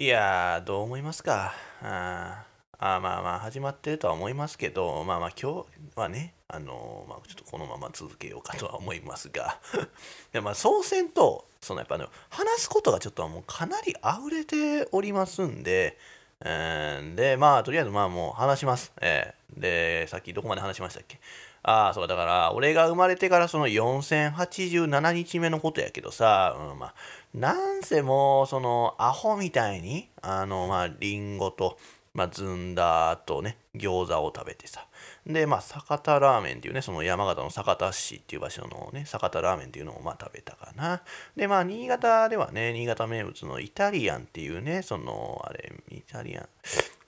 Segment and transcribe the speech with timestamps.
[0.00, 1.52] いやー、どう思いますか？
[1.82, 2.46] あ
[2.78, 9.58] あまあまあ、始まってるとは思いますけど、まあまあ、今日はね、あのーまあ、ちょっとこのまま続けようかとは思いますが、
[10.32, 15.98] でまあ、そうせんと、そのやっぱね、話すことがちょっともうかなり溢れておりますんで、
[16.42, 18.92] で、まあ、とりあえず、まあもう話します。
[19.02, 21.18] えーで、さっきどこまで話しましたっけ？
[21.62, 26.94] ああ、そう、だから、俺が生まれてからその4087日目のことやけどさ、うん、まあ、
[27.34, 31.78] なんせもう、その、アホみたいに、あの、まあ、リンゴと、
[32.12, 34.84] まあ、ずんだとね、餃子を食べてさ。
[35.24, 41.02] で、まあ、酒田ラーメンっていうね、その山形の酒田市っていう場所のね、酒田ラーメンっていうのをまあ食べたかな。
[41.36, 46.48] で、まあ、新潟ではね、新潟名物のイタリアンっていうね、その、あれ、イタリアン、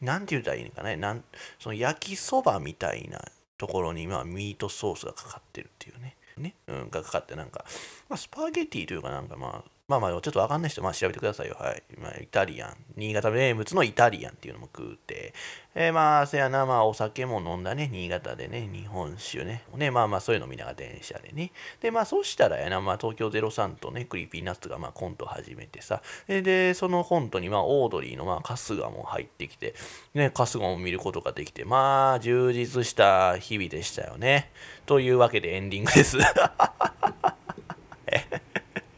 [0.01, 1.25] なんて言ったらいいのかね、なん
[1.59, 3.21] その焼きそばみたいな
[3.59, 6.17] ところに、まあ、ミートソースがかかってるっていうね。
[6.37, 7.65] ね、うん、がかかってなんか、
[8.09, 11.57] まあ、スパゲティというかなんかまあ、まあまあ、ちょっとわかんない人、まあ調べてくださいよ。
[11.59, 11.83] はい。
[11.99, 12.77] まあ、イタリアン。
[12.97, 15.35] 新潟名物のイタリアンっていうのも食うて。
[15.75, 17.89] えーまあ、せやな、まあ、お酒も飲んだね。
[17.93, 18.69] 新潟でね。
[18.73, 19.65] 日本酒ね。
[19.75, 21.51] ね、まあまあ、そういうの見ながら電車でね。
[21.81, 26.01] で、まあ、そうしたらやな、まあ、東京03とね、クリーピーナッツがまあコント始めてさ。
[26.29, 29.75] で、でそのコントに、まあ、オードリーのまあ、春日も入ってきて、
[30.15, 34.51] ね、春日も見ることができて、まあ、充実した日々でしたよね。
[34.87, 36.19] というわけでエンディングです。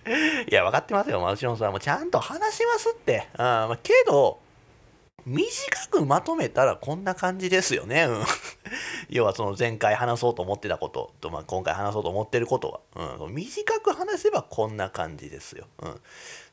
[0.50, 1.72] いや、分かってますよ、マルシオンさん。
[1.72, 3.28] もちゃんと話しますって。
[3.36, 4.40] あま、けど、
[5.26, 8.04] 短くまとめたらこんな感じですよね。
[8.04, 8.24] うん、
[9.08, 15.66] 要はその前回話そうと思ってたことと、まあ、今回話そうと思ってることは、うん、短く話せばこんな感じですよ。
[15.78, 16.00] うん、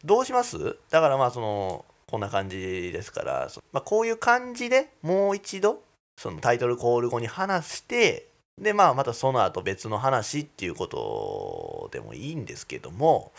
[0.05, 0.77] どうします？
[0.89, 5.81] だからまあそのこんな感じですから、まあ、こういう感じでもう一度
[6.15, 13.31] そのタイトルコール後に話してでまあまたその後別の話っていうことでもいいんですけども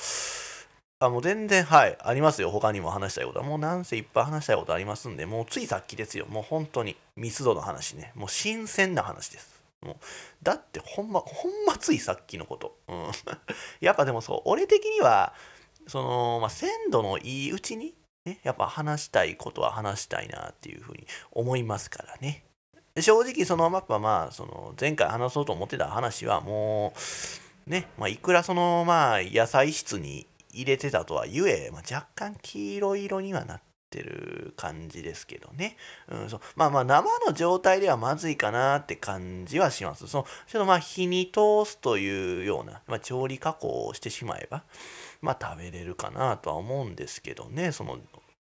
[1.04, 2.50] あもう全然はいありますよ。
[2.50, 3.44] 他にも話したいことは。
[3.44, 6.26] もうなんせいっぱい話したいことありますんでもうついさっきですよ。
[6.26, 8.12] もう本当に密度の話ね。
[8.14, 9.62] もう新鮮な話です。
[9.82, 9.96] もう
[10.44, 13.10] だってほんまほんまついさっきのこと、うん、
[13.80, 15.34] やっぱでもそう俺的には
[15.88, 17.94] その、まあ、鮮度のいいうちに
[18.24, 22.44] ねやっぱ話したいことは話したいなっていうふうに思いますからね。
[23.00, 26.92] 正直そのやっぱまあその前回話そうと思ってた話はも
[27.66, 35.76] うね、まあ、いくらそのまあ野菜室に入れてたとはいえ、まあ、若干黄色色にはなってる感じですけどね、
[36.08, 36.40] うん、そう。
[36.56, 40.06] まあまあ生の状態ではまずいかなって感じはします。
[40.08, 44.64] そのちょっとまあ火に通すというような、まあ、調理加工をしてしまえば
[45.22, 47.72] まあ食べれるかなとは思うんですけどね。
[47.72, 47.98] その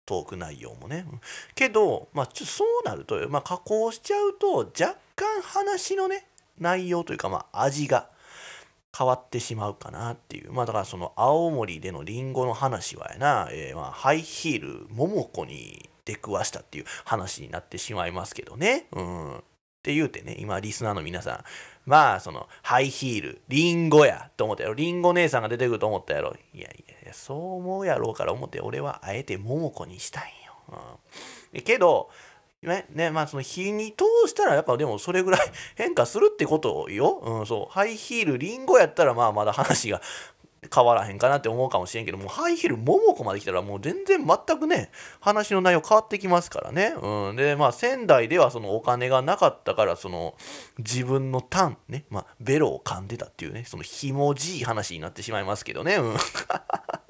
[0.06, 1.06] トーク内容もね。
[1.54, 6.26] けど、まあ、そうなると、まあ、加工しちゃうと若干話のね
[6.58, 8.08] 内容というか、まあ、味が
[8.96, 10.52] 変わってしまうかなっていう。
[10.52, 18.86] まあだからその青森でのリンゴの話はやな、えー、まあハイヒール桃子に出くわしたっていう話になってしまいますけどね。
[18.92, 19.36] うん。
[19.38, 19.40] っ
[19.82, 21.44] て言うてね、今リスナーの皆さん、
[21.86, 24.74] まあそのハイヒール、リンゴやと思ったやろ。
[24.74, 26.36] リンゴ姉さんが出てくると思ったやろ。
[26.54, 30.28] いやいや、そう思うやろうから思って俺はあえて桃子にしたんよ。
[31.52, 32.10] うん、けど、
[32.62, 35.40] ね、ね、まあその日に通したらやっぱでもそれぐらい
[35.74, 37.18] 変化するってことよ。
[37.22, 37.72] うん、そう。
[37.72, 40.00] ハイヒール、リンゴやったらまあまだ話が
[40.72, 46.94] 変わらへんかなって思うかもしれんけども、ハイヒール、桃子まで来たらもう全然全くね、話の内容変わってきますからね。
[47.02, 47.36] うん。
[47.36, 50.36] で、まあ仙台ではそのお金がなかったから、その
[50.78, 55.96] 自分のタン、ね、まあベロを噛んでたっていうね、そのひもじい話になってしまいますけどね。
[55.96, 56.16] うん。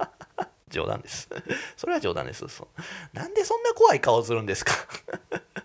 [0.73, 1.29] 冗談です。
[1.77, 2.49] それは冗談です。
[2.49, 2.67] そ
[3.13, 4.73] なんでそんな怖い顔するんですか？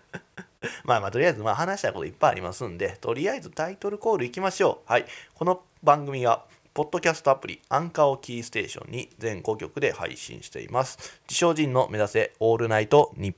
[0.84, 4.90] まあまあとりあえずまあ話したこといっぱいありますんで、とりあえずタイトルコールいきましょう。
[4.92, 5.06] はい。
[5.34, 10.98] この番組は、ポッドキャストアプリアンカーをキーステーションに全5曲で配信しています。
[11.28, 13.36] 自称人の目指せオールナイトニッ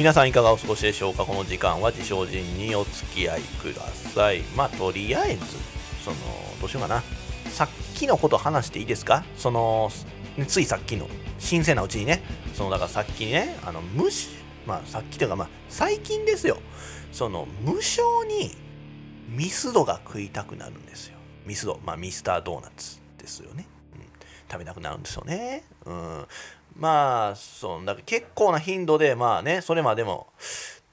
[0.00, 1.26] 皆さんいかがお過ごしでしょうか？
[1.26, 4.40] この時間は自称人にお付き合いください。
[4.56, 5.44] まあとりあえず、
[6.02, 6.16] その、
[6.58, 7.02] どうしようかな。
[7.50, 9.24] さっきのこと話していいですか？
[9.36, 9.90] その、
[10.48, 11.06] ついさっきの、
[11.38, 12.22] 新鮮なうちにね、
[12.54, 14.30] その、だからさっきね、あの、無視、
[14.66, 16.56] まあさっきというかまあ最近ですよ。
[17.12, 18.56] その、無償に
[19.28, 21.18] ミスドが食いたくなるんですよ。
[21.44, 23.66] ミスド、まあミスタードーナツですよね。
[23.96, 24.00] うん、
[24.50, 25.62] 食べたくなるんですよね。
[25.84, 26.26] うん。
[26.80, 30.26] まあそうだか結構な頻度でまあねそれまでも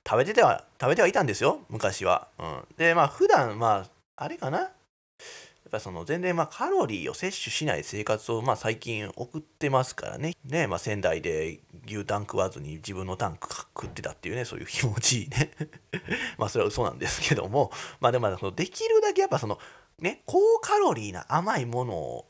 [0.08, 4.60] 食べてては食べてはいたんですよ昔は、うん、でまあ普段まああれかな？
[4.60, 10.34] やっぱその全然まあカロリーを摂取しない生活をまあ最近送ってますからね。
[10.46, 15.52] ねまあ、仙台で牛タン食わずに自分のタンク食ってたっていうね、そういう気持ちいいね。
[16.40, 19.60] まあそれは嘘なんですけども、まあでもそのできるだけやっぱその
[20.00, 22.26] ね、高カロリーな甘いものを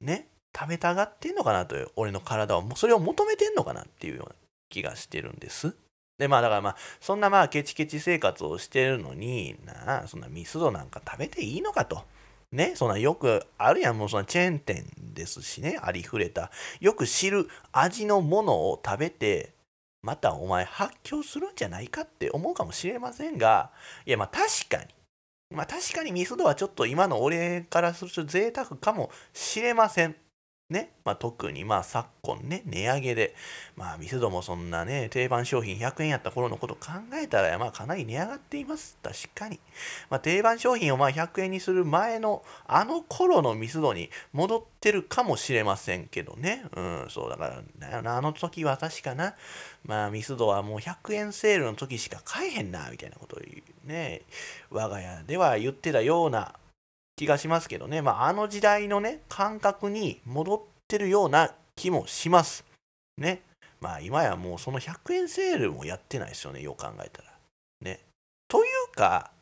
[0.00, 4.34] ね、食べたがってんのかなという、俺の体はもうそれを求めてんのかなっていうような
[4.68, 5.74] 気がしてるんです。
[6.18, 12.02] でまあだからまあそんなまあケチケチ生活をしてるのになあそんなミスドなんか食べていいのかと。
[12.50, 16.50] ね、そんなよくあるやん、もうそのチェーン店ですしね、ありふれた。
[16.80, 19.52] よく知る味のものを食べて、
[20.02, 23.70] またお前発狂するんじゃないかって思うかもしれませんが、
[24.06, 24.86] いやまあ確かに、
[25.54, 30.16] まあ確かにミスドはちょっと今の俺からすると贅沢かもしれません。
[30.70, 33.34] ね、まあ、特にまあ昨今ね、値上げで、
[33.74, 38.98] まあ、ミスドもそんなね、定番商品100円やった頃のこと考えたら、まあ、かなり値上がっています。
[39.02, 39.58] 確かに。
[40.10, 46.64] まあ、定番商品をまあ100円にする前の、あの頃のミスドに戻ってるかもしれませんけどね。
[46.76, 49.36] うん、そうだから、だよなあの時は確かな、
[49.86, 53.40] まあ、ミスドはもう100円セールの時しか買えへんな、みたいなことを
[53.86, 54.20] ね、
[54.70, 56.52] 我が家では言ってたような
[57.18, 62.64] 気がしますけどね、まあ、あの時代のね、感覚に戻ってるような気もします。
[63.18, 63.42] ね。
[63.80, 67.32] まあ、今やもうその100円セールもやってないですよね、よう考えたら。
[67.80, 68.00] ね。
[68.46, 69.32] というか、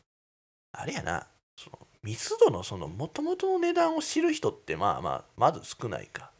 [0.73, 6.31] あれやな、そのミスドのその元々の値段を知る人ってまあまあ、まず少ないか。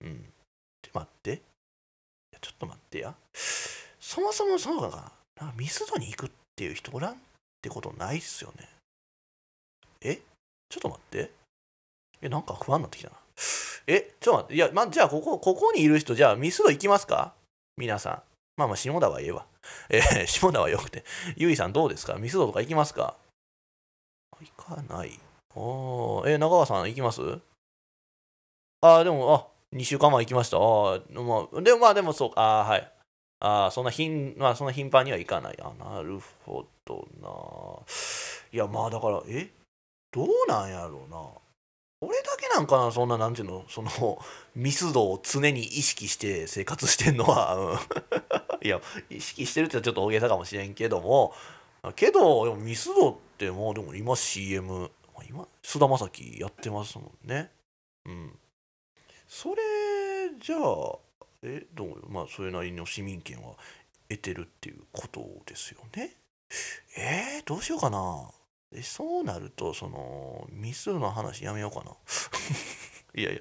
[0.00, 0.12] うん。
[0.12, 0.14] っ
[0.82, 1.42] て待って。
[2.40, 3.14] ちょっと待ってや。
[4.00, 5.52] そもそもそうかな。
[5.56, 7.16] ミスドに行くっていう人おらんっ
[7.62, 8.68] てことないっすよね。
[10.00, 10.20] え？
[10.72, 11.30] ちょっと待って。
[12.22, 13.16] え、なんか不安になってきたな。
[13.86, 14.54] え、ちょっと待って。
[14.54, 17.34] いや、ま、じゃあ、ここ、ここにいる人、じゃあ、ミスド行きますか？
[17.76, 18.22] 皆さん。
[18.56, 19.44] まあまあ、下田はええわ。
[19.90, 21.04] えー、 下田はよくて。
[21.36, 22.14] ゆいさんどうですか？
[22.14, 23.16] ミスドとか行きますか？
[24.40, 25.20] 行かない。
[25.54, 27.20] おー、え、中川さん行きます？
[28.80, 29.46] ああ、でも、あ、
[29.76, 30.56] 2週間前行きました。
[30.56, 30.60] あ
[30.94, 32.92] あ、まあ、でもまあ、でもそうか、ああ、はい。
[33.40, 35.58] ああ、そんな頻、まあ、そんな頻繁には行かない。
[35.60, 37.28] あなるほどな。
[38.52, 39.50] いや、まあ、だから、え？
[40.12, 41.18] どうなんやろうな。
[42.02, 44.18] 俺だけなんかなそんななんていうのその
[44.56, 47.80] ミス度を常に意識して生活してんのは、
[48.62, 51.34] いや意識してるってちょっと大げさかもしれんけども。
[51.96, 54.90] けどでもミスドってもうでも今 CM
[55.28, 57.50] 今菅田将暉やってますもんね。
[58.04, 58.38] うん。
[59.26, 59.62] それ
[60.40, 60.98] じゃあ
[61.42, 63.54] えどうまあそれなりの市民権は
[64.08, 66.16] 得てるっていうことですよね。
[66.96, 68.30] えー、どうしようかな。
[68.72, 71.92] でそうなるとそのミスの話やめようかな。
[73.14, 73.40] いやいや。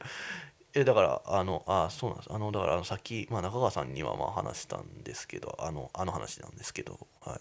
[0.73, 2.33] えだからあのあそうなんです。
[2.33, 7.39] あのだからあのさっき、まあ、中川さんにはまあ話したんですけどあのあの話なんですけどはい。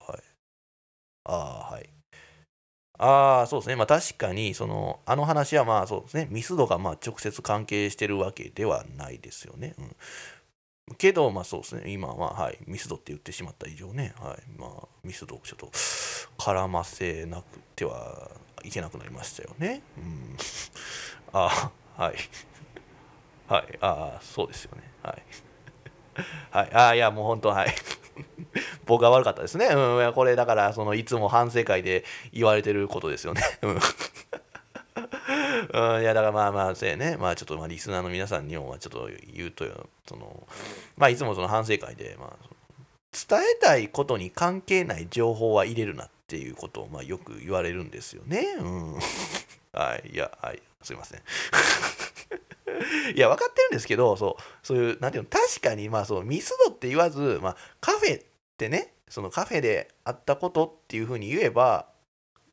[0.00, 0.22] はい。
[1.24, 1.34] あ
[1.70, 1.88] あはい。
[2.98, 3.76] ああそうですね。
[3.76, 6.28] まあ確かにそのあの話はまあそうですね。
[6.30, 9.96] ミス度がまあ直接関係してるわけではないですよね、うん、
[10.98, 15.66] けど、まあそうですね、今は、はい、ミスドって言ってしまった以上ね、はい、まあ、ミスドをちょっと
[16.38, 18.30] 絡ませなくては
[18.64, 19.82] いけなくなりましたよね。
[19.96, 20.36] うん。
[21.32, 22.16] あはい。
[23.46, 24.82] はい、あ あ、そうですよね。
[25.02, 25.22] はい。
[26.50, 27.74] はい、ああ、いや、もう本当、はい。
[28.84, 29.66] 僕が悪かったですね。
[29.66, 33.42] うん、これだから、そのいつも反省会で言われてることですよね。
[33.62, 33.80] うん
[35.72, 39.64] うん、いやだからまあまあそうやねまあちょっとまあリスナーの皆さんにもちょっと言うと
[40.08, 40.46] その
[40.96, 42.52] まあいつもその反省会でまあ
[43.12, 48.54] 伝えたいことに関係ない情報は入れるなっていうことをまあよく言われるんですよね。
[48.58, 48.94] うん。
[49.72, 50.10] はい。
[50.14, 50.62] いや、はい。
[50.82, 51.20] すいません。
[53.14, 58.24] いや、分かってるんですけど、そう、そういう、なんていうの、確かに、まあ、そう、ミスドって言わず、まあ、カフェっ
[58.56, 61.86] てね、そのカフェであったことっていうふうに言えば、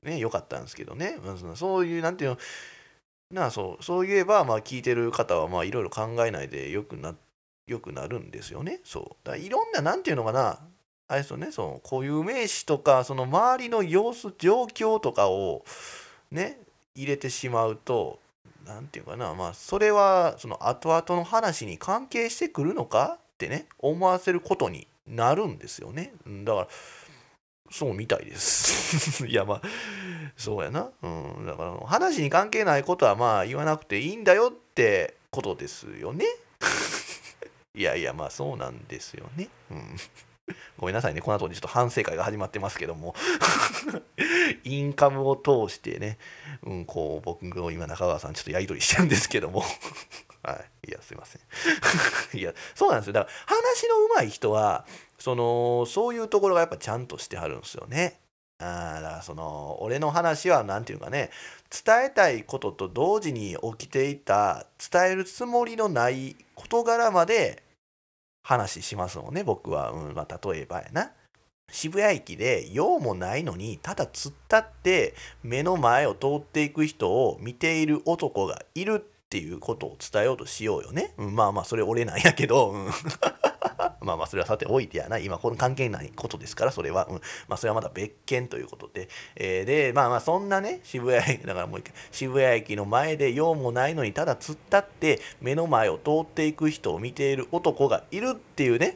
[0.03, 1.17] ね、よかったんですけどね、
[1.55, 2.37] そういう、なんていうの、
[3.31, 7.13] なそうそう言えば、まあ、聞いてる方は、まあ、いろいろ考えないでよくな、
[7.67, 8.79] よくなるんですよね。
[8.83, 9.27] そう。
[9.27, 10.59] だいろんな、なんていうのかな、
[11.07, 15.63] あれですよね、その固有名詞とか、その周りの様子、状況とかを、
[16.31, 16.59] ね、
[16.95, 18.19] 入れてしまうと、
[18.65, 26.13] なんていうかな、まあ、それは、その後々の話に関係してくるのかってね、思わせることになるんですよね。
[26.25, 26.67] だから、
[27.71, 29.25] そうみたいです。
[29.27, 29.61] いやまあ
[30.35, 30.89] そうやな。
[31.01, 31.45] うん。
[31.45, 36.25] だから話に関係ないことはまあ言わなくていいんだよってことですよね。
[37.75, 39.49] いやいやまあそうなんですよね。
[39.71, 39.97] うん。
[40.77, 41.21] ごめんなさいね。
[41.21, 43.13] この後にちょっと反省会が始まってますけども
[44.63, 46.17] インカムを通してね、
[46.63, 49.63] うん、こう僕の今中川さんちょっとやり取りしてるんですけども
[50.43, 50.89] はい。
[50.89, 51.41] いや、すいません。
[52.37, 53.13] いや、そうなんですよ。
[53.13, 54.85] だから話の上手い人は、
[55.17, 58.19] そのそういうところがやっぱちゃんとしてはるんですよね。
[58.59, 61.29] あだからその俺の話は何て言うかね
[61.85, 67.63] 伝えたいことと同時に起きていた伝えるつもりのない事柄まで
[68.43, 71.11] 話しますもんね僕は、うんまあ、例えばやな
[71.71, 82.89] 渋谷駅で用もないのにただ突っ立って目の前を通っていく人を見ている男がいるっていうことを伝えようとしようよね、うん、まあまあそれ俺なんやけど、うん。
[84.01, 85.19] まあまあそれはさておいてやな。
[85.19, 98.95] 今この関係ないことですからそれは、うん、まあそれはまだ別件ということで、えー、でまあまあそんなね渋谷駅だからもう一回渋谷駅の前で用もないのにただ突っ立って目の前を通っていく人を見ている男がいるっていうね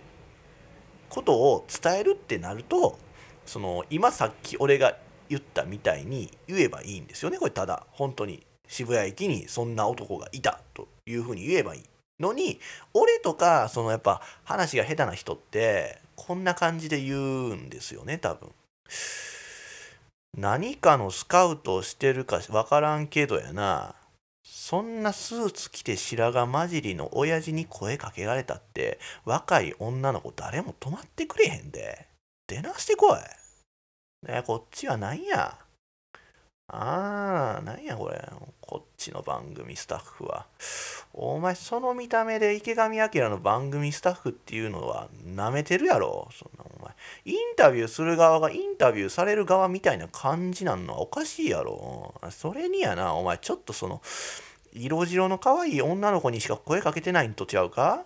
[1.10, 2.98] ことを伝えるってなると
[3.46, 4.98] その今さっき俺が
[5.30, 7.38] 言ったみたいに言えばいいんですよね。
[7.38, 8.44] これただ本当に。
[8.68, 11.84] 渋谷駅にそんな男がいたというふうに言えばいい
[12.20, 12.60] のに
[12.94, 18.50] 俺とかそのやっぱ話が下手な人ってこんな感じで言うんですよね多分。
[20.36, 23.96] 何かのスカウトをしてるか分からんけどやな。
[24.44, 32.08] そんなスーツ着て白髪混じりの親父に声かけられたって若い女の子誰も止まってくれへんで。
[32.48, 34.28] 出なしてこい。
[34.28, 35.58] ねこっちは何や。
[36.68, 38.30] あー、なんやこれ。
[38.62, 40.48] こっちの番組スタッフは。
[41.14, 46.30] お前、その見た目で池上彰の番組スタッフっていうのは舐めてるやろ。
[46.32, 46.94] そんなお前。
[47.26, 52.16] インタビューする側がインタビューされる側みたいな感じなんのはおかしいやろ。
[52.32, 54.02] それにやな、お前、ちょっとその、
[54.72, 58.06] 色白の可愛い女の子にしか声かけてないんと違うか？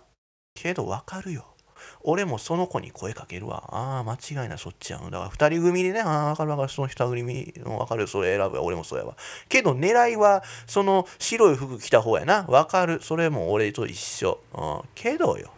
[0.54, 1.54] けどわかるよ。
[2.02, 3.64] 俺もその子に声かけるわ。
[3.68, 5.10] ああ、間違いない、そっちやん。
[5.10, 9.16] だから二人組でね、ああ、わかるわかる、その二組の、わかる、それ選ぶわ、俺もそうやわ。
[9.48, 12.44] けど狙いは、その白い服着た方やな。
[12.48, 14.40] わかる、それも俺と一緒。
[14.54, 15.50] うん、けどよ。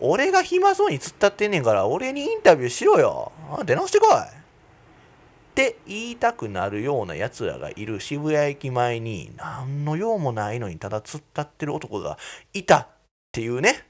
[0.00, 3.32] 俺が暇そうに突っ立ってんねんから、俺にインタビューしろよ。
[3.50, 4.10] あ出直してこい。
[4.12, 12.18] って言いたくなるような奴らがいる渋谷駅前に何の用もないのにただ突っ立ってる男が
[12.52, 12.88] いたっ
[13.32, 13.86] ていうね。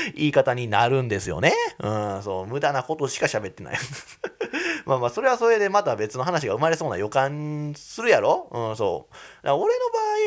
[0.14, 1.52] 言い方になるんですよね。
[1.78, 3.78] うん、そう、無駄なことしか喋ってない。
[4.86, 8.48] まあまあ、それはそれでまた別の話が生まれそうな予感するやろ？
[8.50, 9.50] うん、そう。
[9.50, 9.58] 俺の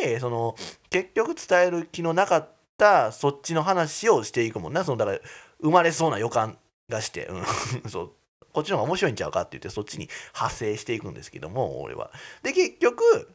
[0.07, 0.55] 場合、その、
[0.89, 4.83] 結局伝える気のなかったそっちの話をしていくもんな。
[4.83, 5.19] その、だから、
[5.61, 6.57] 生まれそうな予感
[6.89, 7.45] がして、うん、
[7.89, 8.11] そう。
[8.53, 12.11] こっちの方が面白いんちゃうかって言ってそっちに派生していくんですけども俺は。
[12.43, 13.27] で結局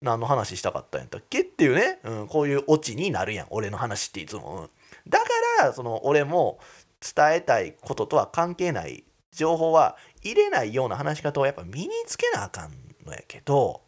[0.00, 5.24] 何の話したかったんやったっけっていうね、うん、こういうオチになるやん俺の話っていつも、うん、だか
[5.64, 6.58] らその俺も
[7.00, 12.72] 伝えたいこととは関係ない情報は入れないような話し方をやっぱ身につけなあかん
[13.06, 13.82] のやけど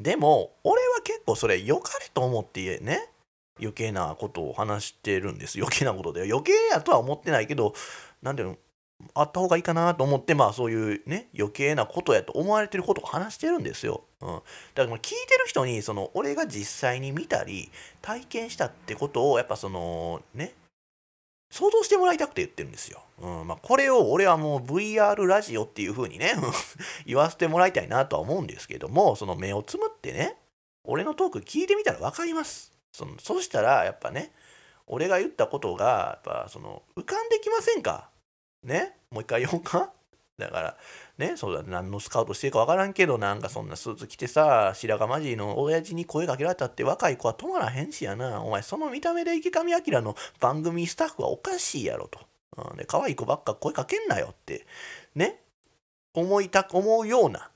[0.00, 3.08] でも俺は結構それ良かれと思ってね
[3.58, 7.74] 余計なことを話してるんです余計なことで余計やとは思ってないけど
[8.22, 8.56] 何ていうの
[9.12, 14.04] あった方がいいかなと思ってまあそういうね余計なことやと思われてることを話してるんですよ。
[14.20, 14.40] うん、
[14.74, 20.54] だから聞いてる人にその俺が実際に見たり体験したってことをやっぱそのね
[21.54, 23.00] 想像してもらいたくて言ってるんですよ。
[23.22, 26.32] うんまあ、これを俺はもう VR ラジオっていう風にね
[27.06, 30.36] 言わせてもらいたいなとは思うんですけどもその目をつむってね
[30.82, 32.72] 俺のトーク聞いてみたら分かります。
[32.92, 34.32] そのそしたらやっぱね
[34.88, 38.08] 俺が言ったことがやっぱその浮かんできませんか？
[38.64, 38.96] ね？
[39.10, 39.92] もう一回言おうか？
[40.38, 40.76] だから
[41.18, 48.42] ねそうだ何のスカウトしてるか分からんけどなんかそんなスーツ着てさ白髪マジの親父に声かけられたって若い子は止まらへんしやな。
[48.42, 52.20] お前その見た目で池上彰の番組スタッフはおかしいやろと、
[52.56, 54.66] うん、で可愛い子ばっか声かけんなよって
[55.14, 55.40] ね
[56.14, 57.50] 思いた思うような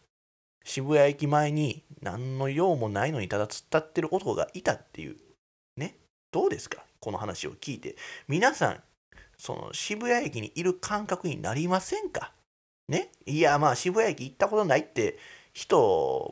[0.65, 5.17] 渋谷駅前に何の用もないのにただ突っ立ってる男がいたっていう
[5.77, 5.97] ね
[6.31, 6.85] どうですか？
[7.01, 7.97] この話を聞いて。
[8.29, 8.83] 皆さん
[9.37, 12.33] その渋谷駅にいる感覚になりませんか？
[12.89, 13.11] ね。
[13.27, 15.19] いやまあ渋谷駅行ったことないって
[15.53, 15.79] 人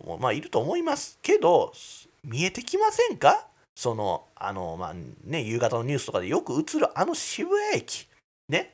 [0.06, 1.18] もまあいると思います。
[1.22, 1.72] けど
[2.24, 3.46] 見えてきませんか？
[3.74, 4.94] そのあのまあ
[5.24, 8.08] ね夕方のニュースとかでよく映るあの渋谷駅。
[8.48, 8.72] ね。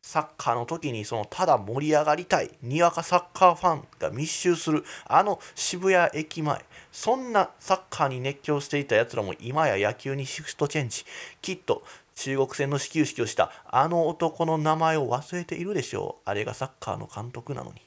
[0.00, 6.64] サッカーの時にそのただ盛り上がりたいにわかサッカーファンが密集するあの渋谷駅前。
[6.92, 11.04] そんなサッカーに熱狂していたやつらも今や野球にシフトチェンジ。
[11.42, 11.82] きっと
[12.18, 16.28] 中国戦の始球式をしたあの男の名前を忘れているでしょう。
[16.28, 17.80] あれがサッカーの監督なのに。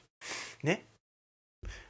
[0.62, 0.86] ね。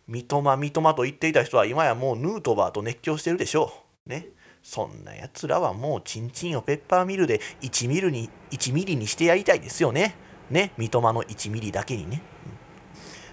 [0.09, 3.73] 三笘、三笘と言っていた人は今やもうヌートバーと熱狂してるでしょ
[4.07, 4.11] う。
[4.11, 4.27] ね。
[4.61, 10.17] そんな奴らはもうチンチンをペッパーミルで1ミリに ,1 ミリにしてやりたいですよね。
[10.51, 10.73] ね。
[10.77, 12.23] 三笘の1ミリだけにね。
[12.47, 12.53] うん、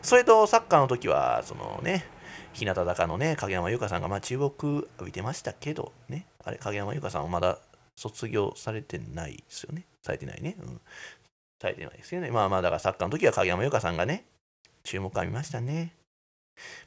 [0.04, 2.06] それとサッカーの時は、そのね、
[2.54, 6.28] 日向坂のね、影山優香さんがまあ注目浴びてましたけど、ね。
[6.44, 7.58] あれ、影山優香さんはまだ
[8.00, 9.84] 卒業されてないですよね。
[10.02, 10.56] されてないね。
[10.58, 10.82] うん。
[11.62, 12.32] されてないですよね。
[12.32, 14.24] まあまあ、だからサッカーの時は影山優香さんがね、
[14.84, 15.94] 注目浴びましたね。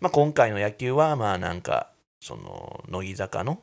[0.01, 3.61] まあ、今回の野球は、まあなんか、その、乃木坂の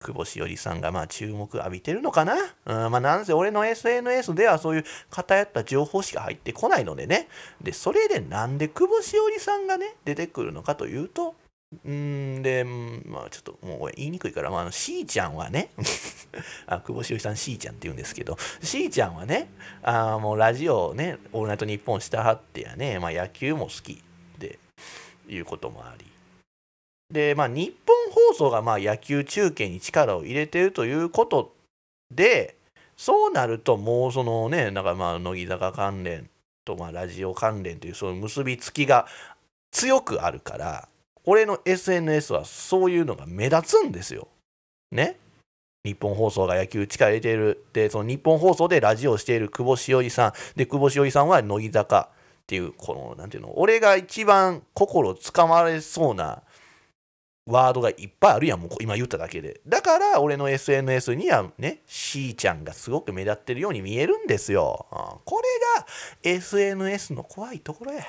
[0.00, 7.28] 久保しおりさんがまあ注目浴びてるのかな、うん、まあなんせ俺の SNS ではそういう偏った情報しか入ってこないのでね。
[7.62, 11.34] で、それでなんで久保しおりさんがね、出てくるのかというと、
[11.84, 12.64] うんで、
[13.06, 15.70] まあちょっともう言いにくいから、まあ、しーちゃんはね
[16.66, 19.48] あ、久保しおさんしーちゃんって言うんですけど、しーちゃんはね、
[19.82, 24.02] あもうラジオね、オールナイトニッポンしたはってやね、まあ野球も好き
[24.38, 24.58] で
[25.28, 26.06] いうこともあり、
[27.10, 31.54] で、まあ、日本放送がまあ野球中継に力を入れてるということ
[32.10, 32.56] で、
[32.96, 36.28] そうなるともうそのね、なんかまあ乃木坂関連
[36.64, 39.06] とまあラジオ関連というその結びつきが
[39.70, 40.88] 強くあるから、
[41.24, 44.28] 俺の SNS はそういうのが目立つんですよ。
[44.90, 45.16] ね？
[45.84, 47.64] 日本放送が野球力入れている。
[47.72, 50.32] で、その日本放送でラジオをしている久保しおりさん。
[50.54, 56.42] で、久保しおりさんは乃木坂っていう、この、なんていうの、俺が一番心つかまれそうな
[57.46, 59.60] ワードがいっぱいあるやん、もう今言っただけで。
[59.66, 64.86] だから俺の SNS にはね、しーちゃんがすごく目立ってるように見えるんですよ。
[65.24, 65.48] これ
[65.80, 65.86] が
[66.22, 68.04] SNS の怖いところや。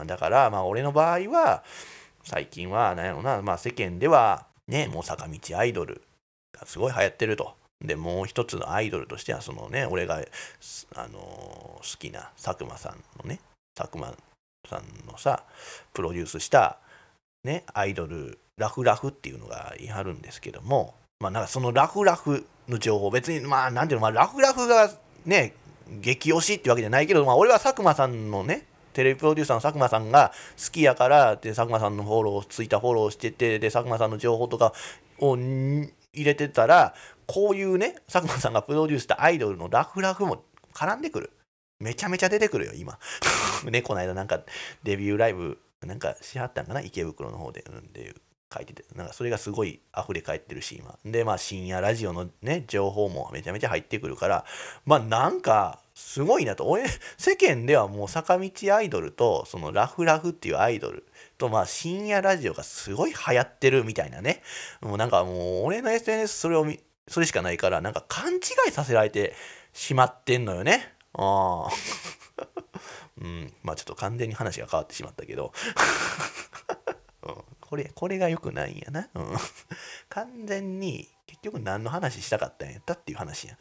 [0.00, 1.64] うん、だからまあ俺の場合は、
[2.24, 6.02] 最近は何やろな、まあ世間ではね、もう坂道アイドル
[6.52, 7.54] がすごい流行ってると。
[7.80, 10.22] で、もう一つのアイドルとしては、そのね、俺が、
[10.94, 13.40] あのー、好きな佐久間さんのね、
[13.74, 14.14] 佐久間
[14.68, 15.42] さんのさ、
[15.92, 16.78] プロデュースした
[17.44, 24.90] ね、アイドルラフラフっていうのが言い張るんですけども、まあ、なんかそのラフラフの情報、別に、まあ、なんていうの、まあ、ラフラフが
[25.26, 25.54] ね、
[26.00, 30.32] 激推しってわけじゃないけど、まあ、俺は佐久間さんのね、テレビプロデューサーの佐久間さんが
[30.62, 34.72] 好きやから、で、佐久間さんのフォロー、ツイッターフォローしてて、で、佐久間さんの情報とか
[35.18, 36.94] を入れてたら、
[37.26, 40.44] こういうね、佐久間さんがプロデュースしたアイドルのラフラフも
[40.74, 41.30] 絡んでくる。
[41.80, 42.98] めちゃめちゃ出てくるよ、今。
[43.70, 44.40] ね、この間なんか
[44.82, 46.80] デビューライブなんかしはったんかな？
[46.80, 48.14] 池袋の方で、うん、で
[48.54, 50.96] 書いてて、なんかそれがすごい溢れ返ってるし、今。
[51.04, 54.44] で、まあ深夜ラジオのね、情報もめちゃめちゃ入ってくるから、
[54.84, 56.66] まあなんか、すごいなと。
[56.66, 56.84] 俺、
[57.16, 61.06] 世間ではもう坂道アイドルと、そのラフラフっていうアイドル
[61.38, 64.42] と、まあ深夜ラジオがすごい流行ってるみたいなね。
[64.82, 68.38] もうなんかもう、俺の SNS それを見、それしかないから、なんか勘違
[68.68, 69.32] いさせられて
[69.72, 70.92] しまってんのよね。
[71.14, 71.70] ああ。
[73.22, 75.54] うん、まあちょっと完全に話が変わってしまったけど。
[77.60, 79.08] これ、これが良くないんやな。
[79.14, 79.36] うん。
[80.10, 83.56] 完全に、結局何の話したかったんやったっていう話や。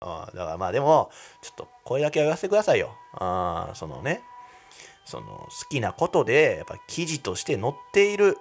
[0.00, 1.10] あだからまあでも、
[1.42, 2.96] ちょっと声だけは言わせてくださいよ。
[3.14, 4.22] あそのね、
[5.04, 8.38] その好きなことで、やっぱ記事として載っている、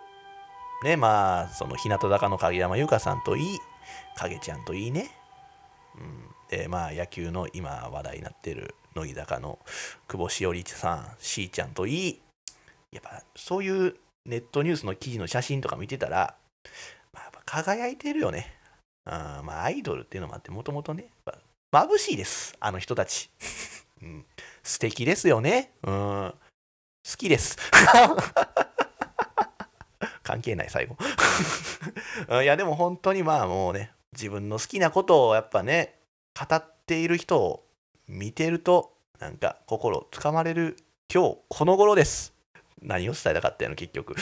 [0.84, 3.60] ね、まあ、その日向坂の影山優香さんといい、
[4.16, 5.12] 影ちゃんといいね。
[5.98, 6.30] うん。
[6.50, 9.60] で、まあ野球の今話題になってる乃木坂の
[10.08, 12.22] 久保しおりさん、しーちゃんといい、
[12.92, 13.96] やっぱそういう
[14.26, 16.36] ネットニュースの記事の写真とか見てたら、
[17.14, 18.56] まあ、やっぱ輝いてるよね。
[19.06, 21.10] あまあ、アイドルっていうのもあって、もともとね、
[21.72, 23.30] 眩しいです、あの人たち。
[24.02, 24.26] うん、
[24.64, 25.74] 素敵ですよね。
[25.84, 26.36] うん、好
[27.16, 27.58] きです。
[30.24, 30.98] 関係ない、最後。
[32.42, 36.00] いや、でも本当にまあもうね、自分の好きなことをやっぱね、
[36.34, 37.68] 語っている人を
[38.08, 40.76] 見てると、なんか心つかまれる
[41.14, 42.34] 今日この頃です。
[42.82, 44.16] 何を伝えたかったの結局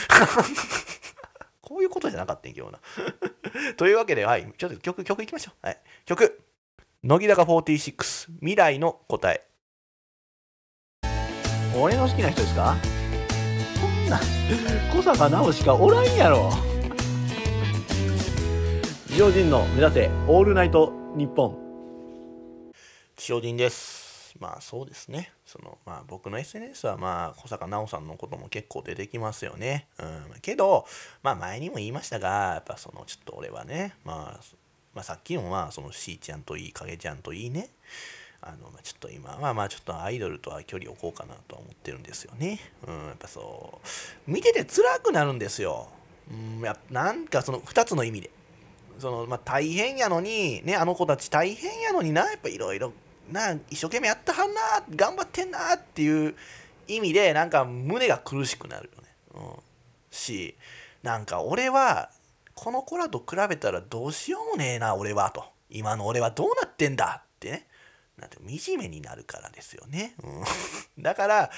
[1.62, 2.80] こういうことじゃなかったんけどな
[3.76, 5.66] というわけで、はい、ちょっと曲、曲いきましょう。
[5.66, 6.42] はい、曲、
[7.04, 9.46] 乃木坂46、未来の答え。
[11.80, 12.74] 俺の好きな人ですか？
[13.80, 14.18] こんな、
[14.92, 16.50] 小坂直しかおらんやろ。
[19.16, 22.72] 常人の目指せ、オールナイトニッポン。
[23.28, 24.34] 塩人です。
[24.40, 25.32] まあそうですね。
[25.46, 29.86] そのまあ僕の SNS はまあ小坂直さんのことも結構出てきますよね。
[30.00, 30.40] うん。
[30.42, 30.84] けど、
[31.22, 34.42] まあ前にも言いましたが、やっぱそのちょっと俺はね、まあ、
[34.98, 37.68] まあさっきもまあそのしーちゃんといい、影ちゃんといいね。
[38.40, 42.58] あの、まあ、ちょっと今はまあちょっとアイドルとは距離を置こうかなとは思ってるんですよね。
[42.84, 43.06] うん。
[43.06, 43.80] やっぱそ
[44.26, 45.88] う、見てて辛くなるんですよ。
[46.28, 48.30] うん、やなんかその2つの意味で。
[48.98, 52.92] そのまあ、大変やのに、ね、あの子たち大変やのにな、やっぱいろいろ
[53.30, 54.60] な一生懸命やったはんな
[54.96, 56.34] 頑張ってんなっていう
[56.88, 59.62] 意味でなんか胸が苦しくなるよね、うん、
[60.10, 60.56] し
[61.04, 62.10] なんか俺は
[62.60, 65.44] この子らと比べたらどうしようもねえな俺はと。
[65.70, 67.68] 今の俺はどうなってんだってね。
[68.16, 70.44] なんて惨めになるからですよね、うん、
[71.00, 71.50] だから、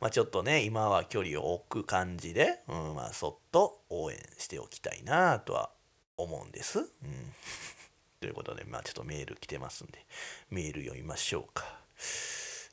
[0.00, 5.70] まあ、ちょっとね今は距離を置く感じで、うんまあ、そっと応援しておきたいなとは
[6.16, 7.34] 思うんです、うん。
[8.18, 10.04] ということで、まあちょっとメール来てますんで、
[10.50, 11.80] メール読みましょうか。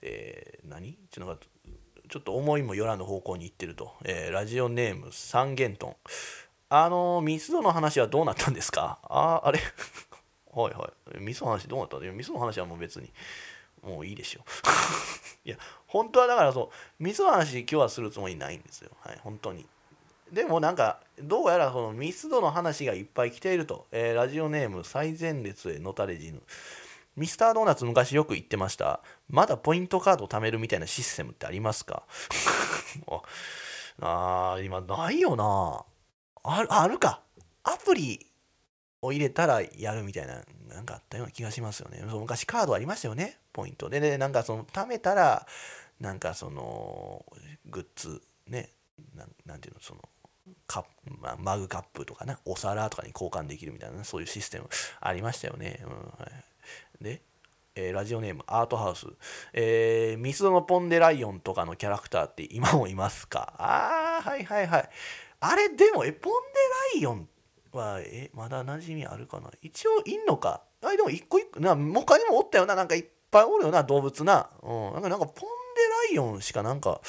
[0.02, 0.98] えー、何？
[2.08, 5.96] ちょっと思いもよらぬ方向に行ってると、えー、ラジオネーム三元トン
[6.70, 9.00] あのミスドの話はどうなったんですか？
[9.10, 9.60] ああれ？
[10.54, 11.20] はいはい。
[11.20, 11.98] ミスの話どうなった？
[11.98, 13.12] んミスの話はもう別に
[13.84, 14.42] もういいでしょ
[15.46, 18.92] いや本当はだからそうミスの話今日はするつもりないんですよ。
[19.02, 19.66] はい本当に。
[20.32, 26.42] でもなんかどうやらそのミスドの話がいっぱい来ていると、えー、ラジオネーム最前列へのたれ死ぬ。
[27.16, 29.02] ミスタードーナツ昔よく言ってました。
[29.30, 32.04] まだポイントカード貯めるみたいなシステムってありますか？
[34.02, 35.86] ああ今ないよな。
[36.48, 37.22] ああるか。
[37.64, 38.28] アプリ
[39.02, 42.02] を入れたらやるみたいななんかあったような気がしますよね。
[42.04, 43.40] 昔カードありましたよね。
[43.54, 44.00] ポイントで。
[44.00, 45.48] ねなんかその貯めたら
[46.00, 47.26] なんかその
[47.66, 48.70] グッズね。
[49.46, 50.02] なんていうのその
[50.68, 50.86] カ
[51.20, 52.40] まあ、マグカップとかな。
[52.46, 54.70] お皿とかに交換できるみたいなそういうシステム
[55.02, 55.98] ありましたよね、うんは
[57.02, 57.22] い、で、
[57.76, 59.08] えー、ラジオネームアートハウス、
[59.54, 63.54] えー、ミスドのポンデライオンとかのキャラクターって今もいますか？
[63.58, 64.90] ああはいはいはい。
[65.48, 66.34] あれでもえポン
[66.94, 67.30] デライオン
[67.72, 69.52] はえまだ馴染みあるかな？
[69.62, 70.64] 一応いんのか？
[70.82, 72.74] あれでも一個一個な他にもおったよな。
[72.74, 75.36] なんかいっぱいおるよな動物な,、うん、なんかなんかポン
[76.10, 77.02] デライオンしかなんか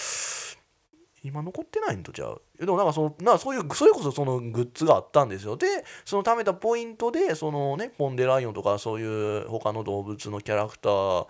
[1.23, 5.57] 今残ってないんとじゃあでもなんかそのなそういうそれこそそのグッズがあったんですよ。
[5.57, 5.67] で
[6.05, 9.05] その貯めたポイントでそのねポン・デ・ライオンとかそうい
[9.45, 11.27] う他の動物のキャラクター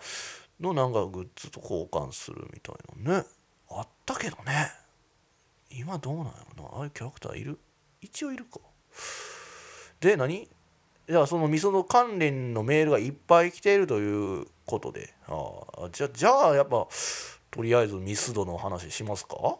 [0.59, 3.25] のなんかグッズと交換するみたいなね。
[3.69, 4.71] あったけどね。
[5.69, 7.59] 今どうなんやろなああいうキャラクターいる？
[8.01, 8.59] 一応いるか
[9.99, 10.49] で何？
[11.09, 16.87] じゃあそのみその関連のメールがいっぱい来ているということであじゃじゃあやっぱ
[17.49, 19.57] とりあえずミスドの話しますか？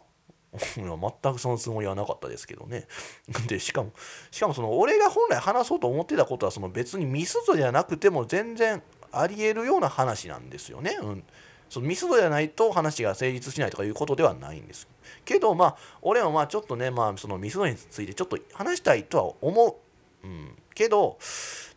[0.76, 2.86] 全くそのつもりはなかったですけどね。
[3.48, 3.92] で、しかも、
[4.30, 10.98] しかもその俺が本来話そうと思ってたことはその別にミスドじゃなくても全然ありえるような話なんですよね。
[11.02, 11.24] うん。
[11.68, 14.88] そのミスドじゃないと話が成立しないとかいうことではないんです。
[15.24, 19.66] けどまあ俺もまあちょっとねまあそのミスドについてちょっと話したいとは思
[20.22, 20.26] う。
[20.26, 20.56] うん。
[20.74, 21.18] けど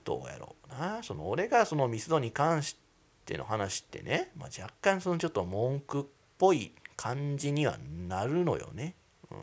[0.03, 1.03] どうやろうな。
[1.03, 2.77] その俺がそのミスドに関し
[3.25, 6.05] ての話ってね、まあ、若干そのちょっと文句っ
[6.37, 7.77] ぽい感じには
[8.07, 8.95] なるのよね。
[9.29, 9.37] うん、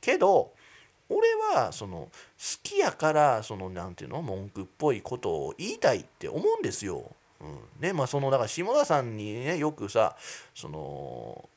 [0.00, 0.52] けど
[1.08, 2.10] 俺はその好
[2.62, 7.12] きやからその何て言うの文句っぽいことを言いたいって思うんですよ。
[7.40, 10.16] うん、ねまあそのだから下田さんにねよくさ
[10.54, 11.48] その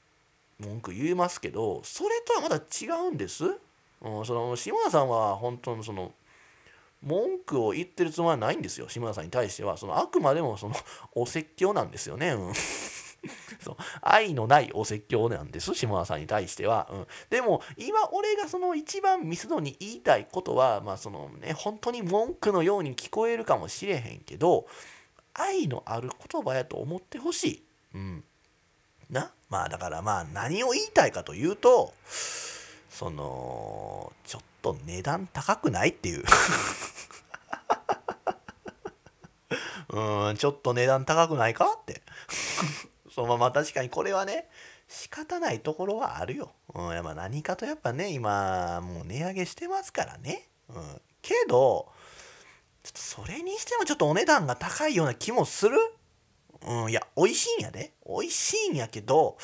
[0.59, 3.45] 文句言いますけどそれとはまだ違うんです？
[4.01, 6.11] うん、その下田さんは本当のその
[7.03, 10.75] 文句を言ってるつもりはないんですよ下田さんに対してはそのあくまでもその
[11.15, 12.31] お説教なんですよね。
[12.31, 12.53] うん
[13.61, 24.65] そう愛のないお説教なんです下田さんに対しては、うん、でも今俺がその一番ミスドに言いたいことはまあそのね本当に文句のように聞こえるかもしれへんけど
[25.33, 27.63] 愛のある言葉やと思ってほしい、
[27.95, 28.23] うん、
[29.09, 29.31] な？
[29.49, 31.93] まあだからまあ何を言いたいかというと
[32.89, 36.23] そのちょっと値段高くないっていう。
[39.89, 42.01] うんちょっと値段高くないかって。
[43.13, 44.47] そのまま確かにこれはね
[44.87, 46.53] 仕方ないところはあるよ。
[46.73, 50.47] うん、やま何かとやっぱね今もう値上げしてますからね。
[50.69, 51.91] うん、けど
[52.83, 55.77] ちょっとそれにしてもちょっとお値段が高いような気もする？
[56.67, 57.93] うん、いや美味しいんやで。
[58.07, 59.37] 美味しいんやけど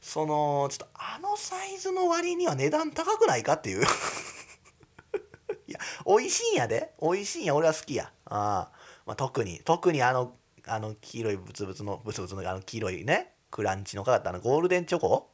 [0.00, 3.84] そのちょっとあのサイズの割には値段高くないかっていう。
[5.66, 6.94] いや美味しいんやで。
[7.00, 7.54] 美味しいんや。
[7.54, 8.12] 俺は好きや。
[8.26, 8.70] あ、
[9.06, 15.33] まあ、特に特にあのあの黄色いブツブツのブツブツのあの黄色いねクランチのかかったあのゴールデンチョコ？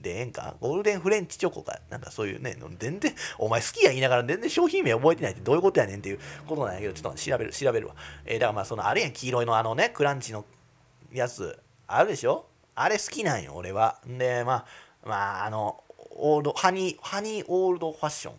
[0.00, 0.56] でええんか？
[0.60, 1.80] ゴールデンフレンチチョコか？
[1.88, 7.94] なんかそういうね全然お前好きや言いながら全然商品名覚えてないってどういうことやねんっていうことなんやけどちょっと調べる調べるわ
[8.26, 10.44] えー、だからまあそのあるやん黄色いのあのねクランチの
[11.12, 12.46] やつあるでしょ？
[12.74, 14.66] あれ好きなんよ俺はんでまあ
[15.08, 15.82] まああの
[16.16, 18.34] オールドハニーハニーオールドファッション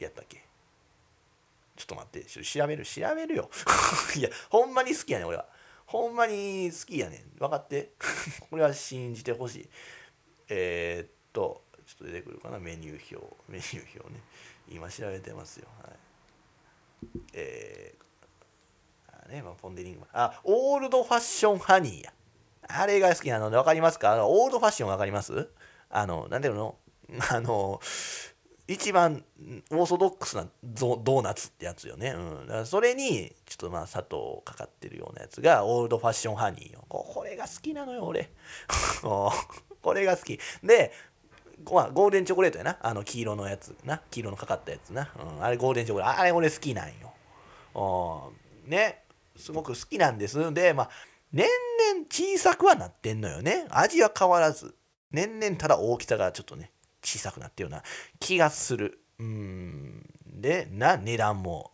[0.00, 0.42] やったっけ？
[1.76, 3.50] ちょっと待って、調べる、調べるよ。
[4.14, 5.46] いや、ほんまに好きやねん俺は。
[5.86, 7.38] ほんまに好きやねん。
[7.40, 7.90] 分かって？
[8.48, 9.68] これは信じてほしい。
[10.48, 13.36] えー、っと、ちょっと出てくるかな、メニュー表。
[13.48, 14.20] メニュー表ね。
[14.68, 15.66] 今調べてますよ。
[15.82, 15.92] はい。
[17.34, 20.00] えー、あね、まあ、ポンデリング。
[20.12, 22.12] あ、オールドファッションハニーや。
[22.68, 24.26] あれが好きなので分かりますか？
[24.26, 25.50] オールドファッション分かります？
[25.90, 26.76] あの、なんていうの？
[27.30, 27.80] あの、
[28.66, 29.22] 一番
[29.70, 38.30] オーソドックスなドーナツってやつよね、うん、だからそれにちょっとまあ砂糖かかってるようなやつがオールドファッションハニーよこれが好きなのよ俺
[39.84, 40.40] これが好き。
[40.62, 40.92] で
[41.70, 42.78] まあゴールデンチョコレートやな。
[42.80, 43.76] あの黄色のやつ。
[43.84, 44.00] な。
[44.10, 46.20] 黄色のかかったやつな、うん、あれゴールデンチョコレート。
[46.20, 48.32] あれ俺好きなんよ。
[48.66, 49.04] ね。
[49.36, 50.52] すごく好きなんです。
[50.54, 50.90] でまあ
[51.32, 53.66] 年々小さくはなってんのよね。
[53.70, 54.74] 味は変わらず。
[55.12, 57.82] 年々ただ大きさがちょっとね小さくなってるような
[58.18, 59.00] 気がする。
[59.18, 60.08] うん。
[60.26, 61.72] でな値段も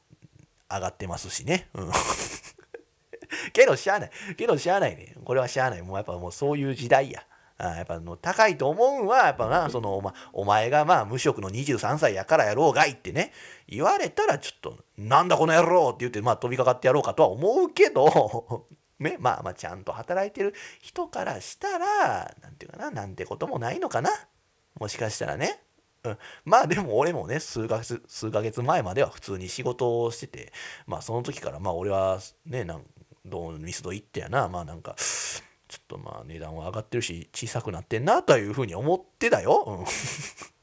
[0.71, 1.69] 上がってますしね。
[1.75, 1.93] うん。
[3.53, 4.11] けどしゃあない。
[4.37, 5.15] けどしゃあないね。
[5.25, 5.83] これはしゃあない。
[5.83, 7.25] もうやっぱもうそういう時代や。
[7.61, 13.33] あやっぱの高いと思うんはやっぱなそのお,、ま、お前がまあ無職の23歳やからやろうがいってね
[13.69, 18.67] 言われたらちょっとなんだこの野郎って言ってまあ飛びかかってやろうかとは思うけど
[18.99, 24.11] ねまあまあちゃんと働いてる人からしたらなんていうかななんてこともないのかな。
[24.79, 25.61] もしかしたらね。
[26.03, 30.53] うん、まあでも俺もね数ヶ月数ヶ月前までは普通に仕事をしてて
[30.87, 32.85] まあその時からまあ俺はねなん
[33.27, 34.49] どうミスド行ってやな。
[34.49, 34.97] まあなんか
[35.71, 39.87] ちょっとまあ値段は上がってるし小さくなってんなというふうに思ってたよ。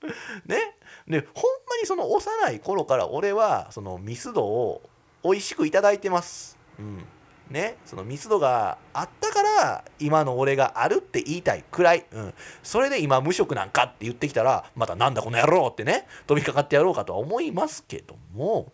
[0.01, 0.11] うん、
[0.53, 0.75] ね。
[1.07, 4.81] でほんまにその幼い頃から俺はそのミスドを
[5.23, 6.57] 美味しくいただいてます。
[6.77, 7.05] うん。
[7.49, 18.73] ね、そのミスドがあったから今の俺があるって言いたいくらい、うん、それで今無職なんかって言ってきたらまたなんだこの野郎ってね飛びかかってやろうかとは思いますけども。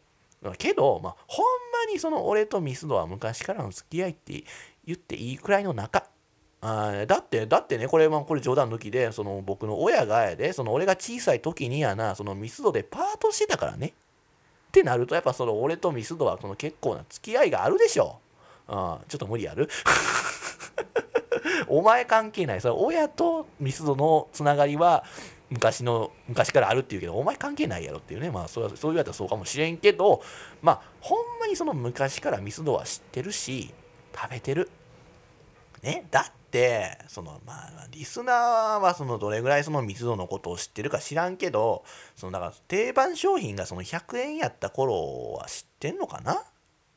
[0.57, 1.45] けど、まあ、ほん
[1.87, 4.43] まにその俺とミスドは昔からの付き合いって
[4.85, 6.03] 言っていいくらいの仲。
[6.65, 13.87] あだって、だってね、これ、まあ、これ冗談抜きで、その僕の親がやで、その俺が小さい時にやな、そのミスドでパートしてたからね。
[13.87, 13.91] っ
[14.71, 18.17] てなると、やっぱその俺とミスドはその結構な付き合いがあるでしょ。
[18.69, 19.67] あちょっと無理ある？
[21.67, 22.61] お前関係ない。
[22.61, 25.03] それ親とミスドのつながりは
[25.49, 28.31] 昔の、昔からあるっていうけど、お前関係ないやろっていうね。
[28.31, 30.21] まあ、そうそう言われたらそうかもしれんけど、
[30.61, 33.73] まあ、ほんまにその昔からミスドは知ってるし、
[34.15, 34.69] 食べてる。
[35.81, 41.83] ね、だってそのまあリスナーはそのどれぐらいその密度のことを知ってるか知らんけど
[42.15, 46.43] そのだから定番商品がその100円やった頃は知ってんのかな？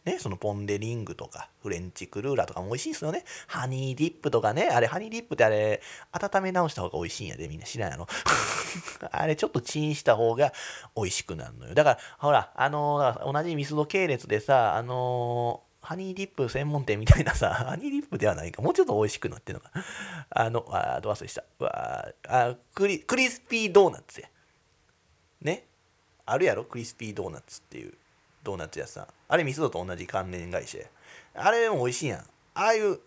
[0.05, 3.25] ね、そのポンデリングとかフレンチクルーラーとかも美味しいですよね。
[3.49, 4.69] ハニーディップとかね。
[4.69, 8.07] あれ、ハニーディップってあれ、温め直した方が美味しいんやで、みんな知らんやろ？
[9.11, 10.53] あれ、ちょっとチンした方が
[10.95, 11.75] 美味しくなるのよ。
[11.75, 19.71] だから、ほら、あのー、同じミスド系列でさ、あのーハニーディップ専門店みたいなさ、 ハニーディップではないか、もうちょっと美味しくなってるのか。
[20.31, 21.45] あの、あ、ど忘れした。
[21.61, 24.29] わあクリ、クリスピードーナツや。
[25.43, 25.65] ね？
[26.25, 26.65] あるやろ？
[26.65, 27.95] クリスピードーナツっていう
[28.43, 29.07] ドーナツ屋さん。
[29.29, 30.87] あれミスドと同じ関連会社や。
[31.35, 32.21] あれも美味しいやん。
[32.21, 32.99] ああいう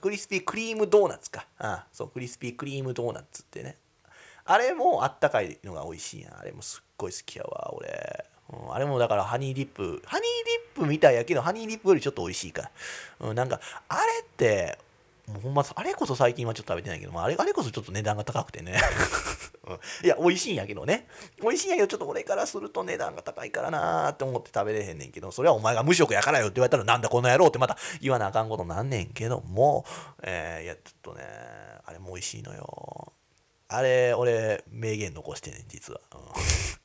[0.00, 1.44] クリスピークリームドーナツか。
[1.58, 3.76] ああそう、クリスピークリームドーナツってね。
[4.44, 6.38] あれもあったかいのが美味しいやん。
[6.38, 8.26] あれもすっごい好きやわ、俺。
[8.52, 12.70] うん、あれもだからハニーディップ、ハニーディップみたいやけど、ハニーディップよりちょっと美味しいから。
[13.28, 14.78] うん、なんか、あれって、
[15.28, 18.80] もうほんま、あれこそ最近はちょっと食べてないけど、あれあれこそちょっと値段が高くてね。
[20.02, 21.06] いや、美味しいんやけどね。
[21.42, 29.84] 美味しいんやけど、ちょっと俺からすると値段が高いからなーって思って食べれへんねんけど、それはお前が無職やからよって言われたら、なんだこの野郎ってまた言わなあかんことなんねんけども、
[30.22, 30.80] えー、いや、ちょ
[31.10, 31.24] っとね、
[31.84, 33.12] あれも美味しいのよ。
[33.68, 36.00] あれ、俺、名言残してね、実は。
[36.12, 36.18] うん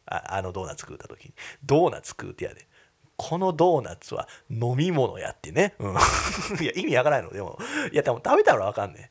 [0.06, 2.68] ああのドーナツ食うた時にドーナツ食うてやで
[3.16, 5.76] このドーナツは飲み物やってね。
[5.78, 5.92] うん、
[6.60, 7.32] いや、意味わからないの。
[7.32, 7.60] でも、
[7.92, 9.10] いや、でも食べたらわかんね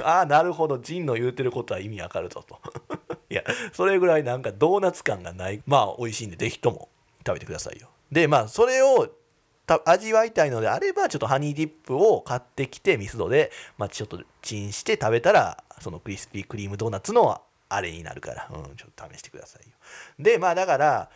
[0.00, 0.02] え。
[0.04, 0.78] ああ、なるほど。
[0.78, 2.60] ジンの言うてることは意味わかるぞと。
[3.28, 5.60] いや、それぐらいなんかドーナツ感がない。
[5.66, 6.88] まあ、美味しいんで、ぜひとも
[7.26, 7.88] 食べてくださいよ。
[8.12, 9.08] で、まあ、それを
[9.86, 19.74] 味わいたいのであれば、ちょっとハニーディップを買ってきて、ミスドで、まあ、ちょっとチンして食べたら、そのクリスピークリームドーナツのあれになるから、うん、ちょっと試してくださいよ。
[20.18, 21.10] で、まあだから、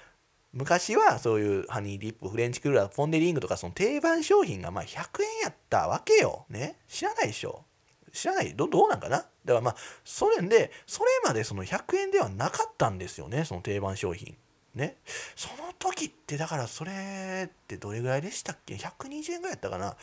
[0.52, 6.46] 昔はそういうハニーディップ、フレンチクルーラー、フォンデリングとかその定番商品がまあ100円やったわけよ。
[6.48, 6.76] ね。
[6.88, 7.64] 知らないでしょ。
[8.12, 9.18] 知らないどどうなんかな？
[9.18, 14.36] だからまあ、それで、それまでその100円ではなかったんですよね、その定番商品。
[14.78, 14.96] ね。
[15.36, 19.96] その時って、だからそれってどれぐらいでしたっけ ?120 円ぐらいやったかな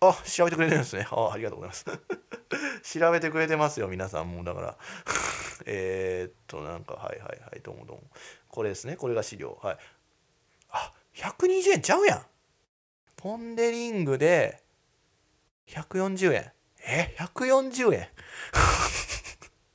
[0.00, 1.06] あ、調べてくれてるんですね。
[1.10, 1.84] あありがとうございます。
[2.98, 4.32] 調べてくれてますよ、皆さん。
[4.32, 4.76] もうだから
[5.66, 8.02] えっと、なんか、はいはいはい、どうもどうも。
[8.48, 9.58] これですね、これが資料。
[9.62, 9.78] はい。
[10.70, 12.26] あ、120円ちゃうやん。
[13.16, 14.62] ポンデリングで
[15.68, 16.52] 140円。
[16.80, 18.08] え、140円？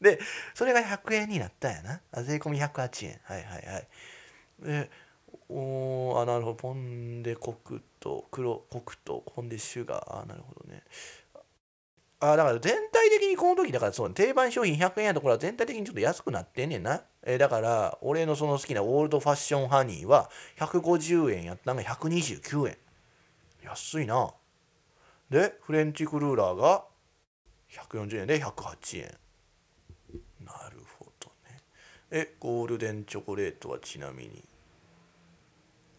[0.02, 0.20] で、
[0.54, 1.82] それが100円になったんや
[2.14, 2.24] な。
[2.24, 3.20] 税込み108円。
[3.24, 3.88] はいはいはい。
[4.64, 4.90] で、
[5.50, 6.56] おあなるほど。
[6.56, 10.22] ポンデコクと黒コクとポンデシュガー。
[10.24, 10.84] あなるほどね。
[12.24, 22.78] あだから全体的にこの時だからそう定番商品100円やところは全体的にちょっと安くなってんねんな、えー、だから俺のその好きなオールドファッションハニーは150円やったのが129円
[23.64, 24.32] 安いな。
[25.32, 26.84] でフレンチクルーラーが
[27.72, 29.18] 140円で108円
[32.12, 34.44] えゴールデンチョコレートはちなみに。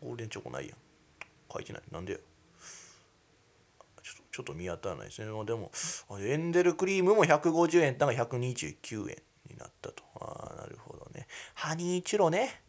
[0.02, 0.76] ゴールデンチョコないやん。
[1.52, 1.82] 書いてない。
[1.90, 2.18] なんでや？
[2.18, 5.26] ちょっちょっと見当たらないですね。
[5.26, 5.70] でも
[6.20, 7.98] エンデルクリームも150円。
[7.98, 9.16] だが129円
[9.50, 10.02] になったと。
[10.20, 11.26] ああなるほどね。
[11.54, 12.61] ハニーチュロね。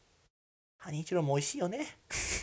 [0.83, 1.87] ハニーチュロも美味しいよね。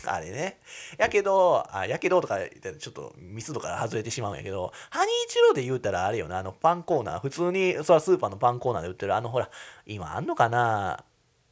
[0.07, 0.59] あれね。
[0.97, 6.39] やけどあやけどとか言ってちょっとミスとか外れてしまうんやけどハニーチュロで言うたらあれよな。
[6.39, 7.19] あのパンコーナー。
[7.19, 9.47] 普通にそれはスーパーのパンコーナーで売ってるあのほら
[9.85, 11.03] 今あんのかな。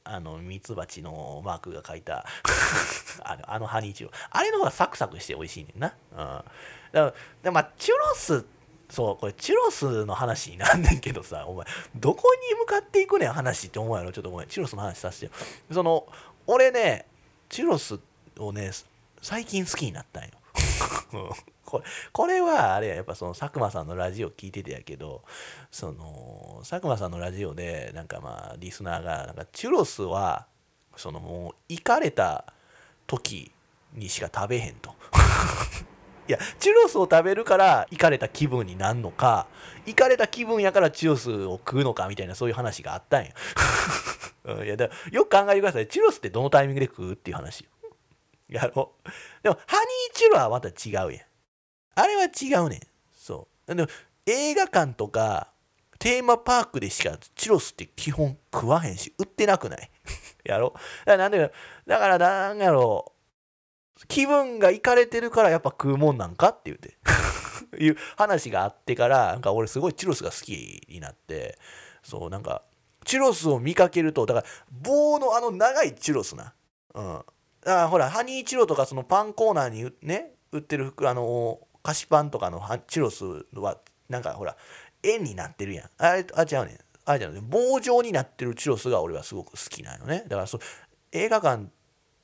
[0.03, 2.25] あのミツバチのマークが書いた。
[3.23, 6.45] あのあのハニーチュロあれの方がサクサクして美味しいねんな、うん、だか
[6.93, 8.45] らでまあチュロス
[8.89, 14.11] そうこれチュロスの話になんねんけどさお前どこに向かっていくねん話って思うやろ？
[14.11, 14.47] ちょっとごめん。
[14.47, 15.31] チュロスの話させてよ。
[15.71, 16.07] その
[16.51, 17.05] 俺ね
[17.47, 17.99] チュロス
[18.39, 18.71] をね
[19.21, 20.29] 最近好きになったんよ。
[21.63, 25.21] これこれはあれややっぱその佐久間さんのラジオ聞いててやけど
[25.69, 30.47] その佐久間さんのラジオでなんかまあリスナーがなんかチュロスは
[30.95, 32.51] そのもう行かれた
[33.05, 33.51] 時
[33.93, 34.95] にしか食べへんと。
[36.29, 39.47] いやチュロスを食べるから行かれた気分になるのか
[39.87, 43.31] 行かれた気分やからチュロスを食うのかみたいなそういう話があったんや。
[44.63, 45.87] いやだよく考えてください。
[45.87, 47.67] チュロスってどのタイミングで食うっていう話
[48.47, 49.09] やろう。
[49.41, 51.21] でもハニーチュロはまた違うやん。
[51.95, 52.79] あれは違うねん。
[53.11, 53.75] そう。
[53.75, 53.89] でも
[54.27, 55.47] 映画館とか
[55.97, 59.89] テーマパークでしかチュロスって基本食わへんし売ってなくない？
[60.45, 60.73] やろ
[61.05, 61.51] だからなんで
[61.87, 63.18] だからなんやろう。
[64.07, 66.97] 気分がいかれてるからやっぱ食うもんなんかって言うて。
[67.77, 71.59] いう話があってからなんか俺すごいチュロスが好きになって
[72.01, 72.63] そうなんか
[73.05, 76.53] チュロスを見かけるとだから棒のあの長いチュロスな。
[76.93, 77.03] うん。
[77.03, 77.25] だか
[77.63, 83.77] らほらハニーチュロとかそのパンコーナーにね売ってるあの菓子パンとかのチュロスは
[84.09, 84.55] なんかほら
[85.03, 85.89] 円になってるやん。
[85.97, 86.73] あれあ違うね。
[86.73, 90.23] んあれじゃない棒状になってるチュロスが俺はすごく好きなのね。
[90.27, 90.61] だからそう
[91.11, 91.69] 映画館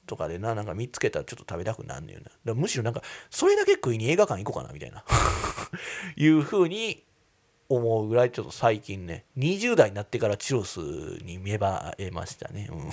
[0.05, 2.53] とかでななんか見つけたらちょっと食べたくなんねんよな。
[2.53, 5.03] むしろなんかそれだけ食いに映画館行こうかなみたいな。
[6.15, 7.03] いうふうに
[7.67, 10.79] 思うぐらいちょっと最近ね20代になってからチュロス
[11.23, 12.89] に芽生えましたね、うん、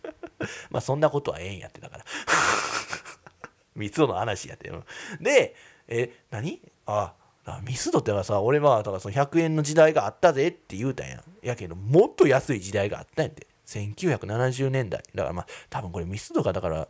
[0.70, 2.04] まあそんなことはええんやってだから。
[3.74, 4.84] 三つの話やって、うん、
[5.20, 5.54] で
[5.88, 6.60] え何？
[6.86, 7.14] あ
[7.62, 11.22] ミスドってはさ俺はだからその100円の時代があったぜって言うたんや。
[11.42, 13.46] やけどもっと安い時代があったんやって。
[13.66, 16.88] 1970年代だからまあ多分これミスドがだから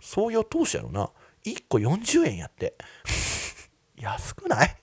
[0.00, 1.10] 創業当初やろな。
[1.44, 2.74] 1個40円やって。
[3.96, 4.76] 安くない？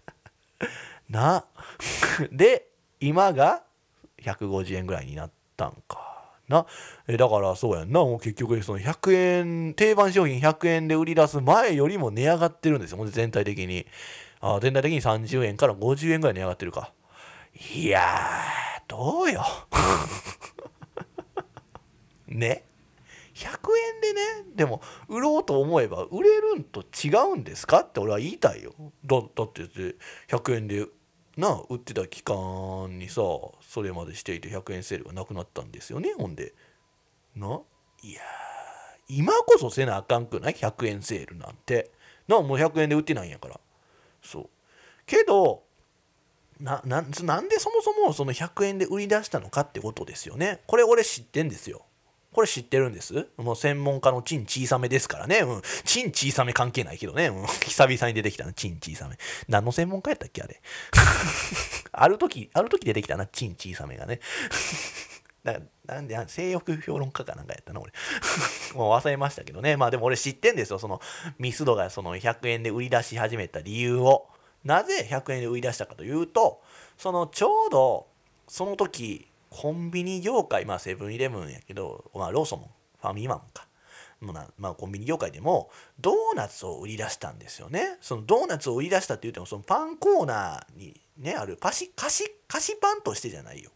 [1.10, 1.44] な。
[2.32, 2.68] で
[3.00, 3.64] 今が
[4.22, 6.66] 150円ぐらいになったんかな。
[7.08, 8.00] えだからそうやんな。
[8.00, 13.04] もう結局その100円定番商品100円で売り出す前よりも値上がってるんですよ。
[13.06, 13.86] 全体的に。
[14.40, 16.92] あ全体的に30円から50円ぐらい値上がってるか。
[17.74, 19.42] いやーどうよ。
[22.34, 22.64] ね。
[23.34, 24.20] 100円でね。
[24.54, 27.80] でも売ろうと思えば売れるんと違うんですか？
[27.80, 28.74] って俺は言いたいよ。
[29.04, 29.62] だだって
[30.28, 30.86] 100円で
[31.36, 33.22] な売ってた期間にさ
[33.60, 36.12] それまでしていて100円セールがなくなったんですよね。
[36.16, 36.54] ほんで。
[37.34, 37.60] な？
[38.02, 38.20] いや
[39.08, 41.90] 今こそせなあかんくない？100円セールなんて。
[42.28, 43.60] なもう100円で売ってないんやから。
[44.22, 44.48] そう。
[45.06, 45.64] けど
[46.60, 47.16] ななんで
[47.58, 50.62] そもそもその100円で売り出したのかってことですよね。
[50.66, 51.84] これ俺知ってんですよ。
[52.34, 53.28] これ知ってるんです？
[53.36, 55.38] もう専門家のチン小さめですからね。
[55.38, 55.62] うん。
[55.84, 57.28] チン小さめ関係ないけどね。
[57.28, 57.46] うん。
[57.64, 59.16] 久々に出てきたな、チン小さめ。
[59.48, 60.60] 何の専門家やったっけあれ？
[61.92, 64.18] ある時、ある時出てきたな、チン小さめがね。
[65.44, 67.92] ななんで、性欲評論家かなんかやったな、俺。
[68.74, 69.76] もう忘れましたけどね。
[69.76, 70.78] まあでも俺知ってんですよ。
[70.78, 71.00] その
[71.38, 74.26] ミスドがその100円で売り出し始めた理由を。
[74.64, 76.62] なぜ100円で売り出したかというと、
[76.96, 78.08] そのちょうど
[78.48, 83.68] その時、コンビニ業界まあセブンイレブンやけど、まあ、ローソンもファミマンか
[84.20, 87.98] まあ、コンビニ業界でもドーナツを売り出したんですよね。
[88.00, 93.70] そのドーナツを売り出したって言ってもそのパンコーナーにねあるパシ菓子菓子パンとしてじゃないよ。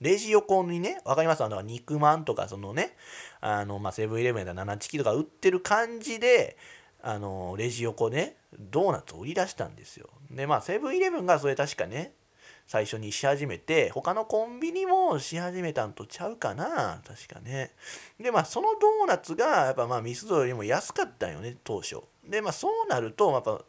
[0.00, 1.42] レジ横にね分かります？
[1.42, 2.94] あの肉まんとかそのね
[3.40, 6.58] あの、まあ、セブンイレブンやったら7チキとか売ってる感じで
[7.00, 10.10] あのレジ横ねドーナツを売り出したんですよ。
[10.30, 12.12] でまあセブンイレブンがそれ確かね
[12.66, 17.72] 最初にし始めて他のコンビニもし始めたんとちゃうかな確かね。
[18.18, 22.00] でまあそのドーナツがやっぱまあミスドよりも安かったよね当初。
[22.28, 23.62] でまあそうなるとやっぱ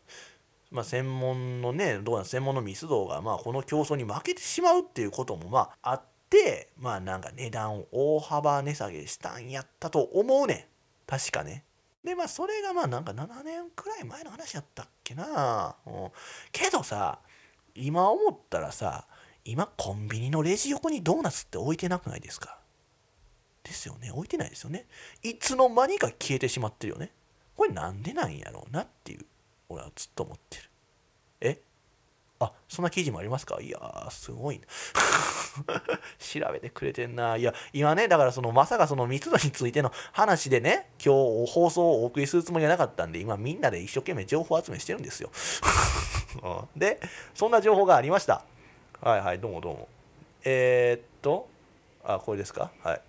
[0.69, 10.63] まあ、専門のねドーナツ専門のミスドがまあこの競争に負けてしまうっていうこともまああってまあなんか値段を大幅値下げしたんやったと思うねん。
[11.05, 11.63] 確かね。
[12.03, 16.09] でまあそれがまあなんか7年くらい前の話やったっけな、うん、
[16.51, 17.19] けどさ
[17.77, 19.05] 今思ったらさ
[19.45, 22.59] 今コンビニのレジ横にドーナツって置いてなくないですか？
[23.63, 24.11] ですよね。
[24.11, 24.87] 置いてないですよね。
[25.23, 27.11] いつの間にか消えてしまってるよね。
[27.55, 29.25] これなんでなんやろうなっていう
[29.69, 30.63] 俺はずっと思ってる。
[32.39, 33.59] あそんな記事もありますか？
[33.61, 34.61] いやーすごい
[36.19, 37.35] 調べてくれてんな。
[37.35, 45.31] いや今ねだからそのまさかその密度についての話でね今日放送をお送りするつもりはなかったんで今みんなで一生懸命情報集めしてるんですよ。
[46.75, 46.99] で
[47.33, 48.43] そんな情報がありました。
[49.01, 49.87] はいはいどうもどうも。
[50.43, 51.49] えー、っと
[52.03, 52.71] あこれですか？
[52.83, 53.01] はい。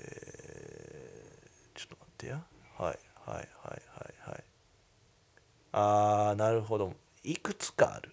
[0.00, 2.42] えー、ちょっと待ってや。
[2.76, 3.40] はいはいはいは
[4.26, 4.44] いはい。
[5.70, 6.92] あーなるほど。
[7.22, 8.12] いくつかある。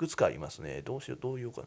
[0.00, 0.80] くつかありますね。
[0.82, 1.66] どうしようどういうかな。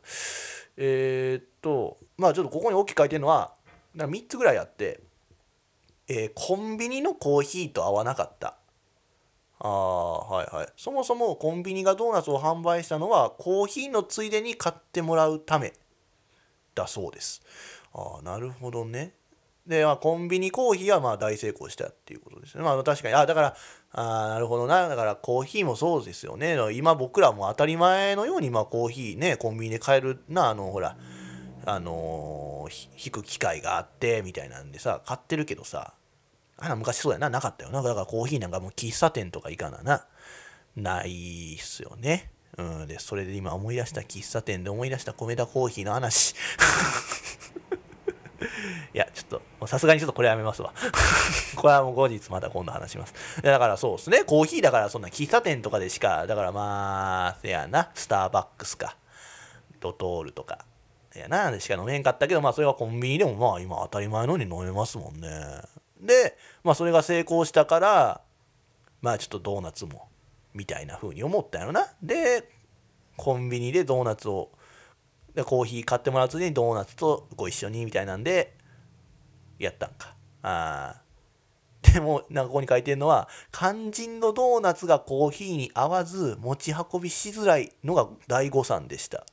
[0.78, 3.54] えー、っとまあちょっとここに大きく書いてるのは
[3.96, 5.02] 3つぐらいあって、
[6.08, 8.58] えーコンビニのコーヒーと合わなかった。
[9.60, 10.68] ああはいはい。
[10.76, 15.74] そもそもコンビニがドーナツを販売したのはコーヒーのついでに買ってもらうため
[16.76, 17.42] だそうです。
[17.94, 19.14] ああなるほどね。
[19.66, 22.64] で、まあ、コンビニコーヒーはまあ大成功したっていうことですね。
[22.64, 23.14] まあ確かに。
[23.14, 23.56] あだから
[23.94, 24.90] あなるほどな。
[24.90, 26.58] だからコーヒーもそうですよね。
[26.74, 30.50] 今僕らも当たり前のようにまあコーヒーねコンビニで買えるな。
[30.50, 30.98] あのほら
[31.66, 35.94] あのー引く機会があってみたいなんでさ買ってるけどさ。
[36.58, 37.30] あら昔そうやな。
[37.30, 37.82] なかったよな。
[37.82, 40.06] だからコーヒーなんかもう喫茶店とか行かなな。
[40.76, 42.32] ないっすよね。
[42.58, 42.88] うん。
[42.88, 46.36] でそれで今思い出した喫茶店で思い出した米田コーヒーの話。
[48.94, 50.74] いやちょっとさすがにちょっとこれやめますわ。
[51.56, 53.14] これはもう後日また今度話します。
[53.42, 54.24] だからそうですね。
[54.24, 57.92] コーヒーだからそんな喫茶店とかでしかだからまあせやな。
[57.94, 58.98] スターバックスか。
[59.80, 60.66] ドトールとか。
[61.20, 61.52] やな。
[61.52, 65.30] でしか飲めんかったけどまあそれはコンビニでもまあ今当たり前のように飲めますもんね。
[66.00, 68.22] でまあそれが成功したから
[69.02, 70.08] まあちょっとドーナツも
[70.54, 71.88] みたいな風に思ったんやろな。
[72.02, 72.50] で
[73.16, 74.50] コンビニでドーナツを
[75.36, 78.56] でコーヒー買ってもらうついでにドーナツとご一緒にみたいなんで
[79.60, 80.16] やったんか。
[80.42, 81.04] あー。
[81.94, 89.26] でもなんかここに書いてるのは肝心のドーナツがコーヒーに合わず持ち運びしづらいのが大誤算でした。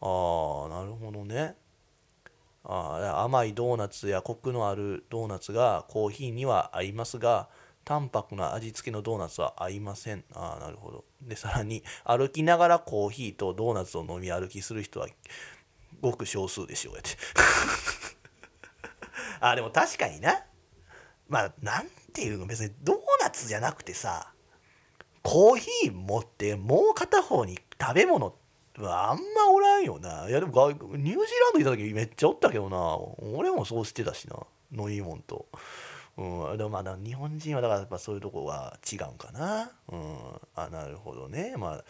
[0.00, 1.56] あーなるほどね。
[2.64, 7.48] あ甘いドーナツやコクのあるドーナツがコーヒーには合いますが
[7.90, 10.22] 淡白な味付けのドーナツは合いません。
[10.32, 11.04] ああなるほど。
[11.22, 15.08] でさらに歩きながらコーヒーとドーナツを飲み歩きする人は
[16.00, 17.10] ごく少数でしょうやって。
[19.42, 20.44] あでも確かにな。
[21.28, 24.32] まあなんていうの別にドーナツじゃなくてさ
[25.24, 28.36] コーヒー持ってもう片方に食べ物
[28.78, 30.28] はあんまおらんよな。
[30.28, 32.96] いやでもニュージーランドいた時めっちゃおったけどな。
[33.36, 34.36] 俺もそうしてたしな。
[34.70, 35.46] 飲み物と。
[36.16, 39.70] うん、でもまあだ日本人はだからやっぱそういうとこは違うんかな。
[39.90, 40.16] うん、
[40.54, 41.54] あなるほどね。
[41.56, 41.84] まあ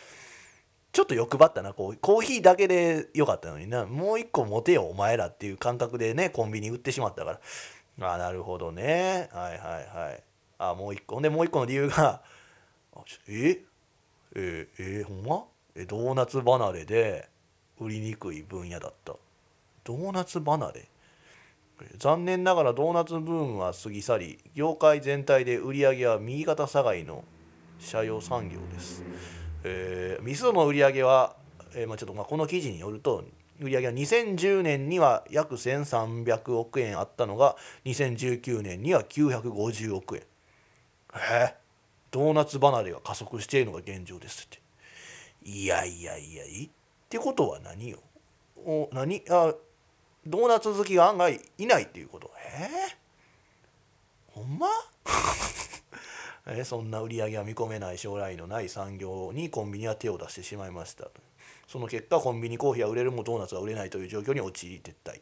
[0.92, 1.72] ちょっと欲張ったな。
[1.72, 3.86] こうコーヒーだけでよかったのにな。
[3.86, 7.40] もう一個持てよお前らっていう感覚でねコンビニ売ってしまったか
[7.98, 8.12] ら。
[8.14, 9.28] あなるほどね。
[9.32, 9.58] はいはい
[9.96, 10.22] はい。
[10.58, 11.16] あもう一個。
[11.16, 12.22] ほんでもう一個の理由が
[13.28, 13.62] え？
[14.36, 15.44] ええほんま？
[15.74, 17.28] えドーナツ離れで
[17.78, 19.14] 売りにくい分野だった。
[19.84, 20.88] ドーナツ離れ？
[21.98, 27.24] 残念ながらドーナツブームは過ぎ去り業界全体で売り上げは右肩下がりの
[27.78, 29.02] 社用産業です、
[29.64, 31.34] えーミスドの売り上げは、
[31.74, 33.24] えーまあ、ちょっとまあこの記事によると
[33.60, 40.22] 売り上げは2010年には約1300億円あったのが2019年には950億円。
[41.14, 41.54] え
[42.10, 44.60] ドーナツ離れが加速しているのが現状ですって。
[45.44, 46.70] いやいやいやいっ
[47.08, 47.98] てことは何よ？
[48.56, 49.22] お何？
[49.30, 49.54] あ
[50.26, 54.68] ドーナツ好きが案外いないっていうことえー、ほんま？
[56.46, 61.08] えそんな売り上げは見込めない将来のない産業にコンビニは手を出してしまいました。
[61.68, 65.20] その結果コンビニコーヒーは売れるもドーナツは売れないという状況に陥り撤退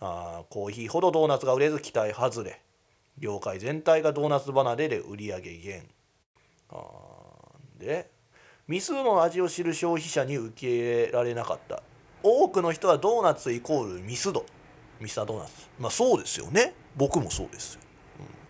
[0.00, 2.60] あーコーヒーほどドーナツが売れず期待外れ。
[3.18, 5.88] 業界全体がドーナツ離れで売り上げ減。
[6.70, 8.10] あーで
[8.66, 11.82] ミスの味を知る消費者に受け入れられなかった。
[12.24, 14.46] 多くの人はドーナツイコールミスド。
[14.98, 15.50] ミスタードーナツ。
[15.78, 16.74] まあそうですよね。
[16.96, 17.80] 僕もそうですよ、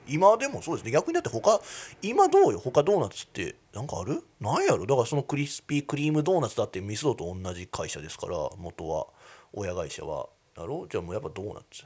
[0.07, 0.93] うん、今でもそうですね。
[0.93, 1.61] 逆にだって他
[2.01, 2.61] 今どうよ？
[2.61, 4.23] 他ドーナツってなんかある？
[4.41, 4.87] なんやろ？
[4.87, 9.09] だからそのクリスピークリームドーナツだってミスドと同じ会社ですから元は
[9.53, 10.29] 親会社は。
[10.57, 10.87] だろ？
[10.89, 11.85] じゃあもうやっぱドーナツ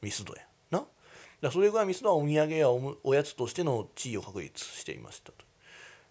[0.00, 0.42] ミスドや。
[0.70, 0.84] な？
[1.42, 5.44] だそれぐらいミスドはお土産やおおやつとしての地位を確立していましたと。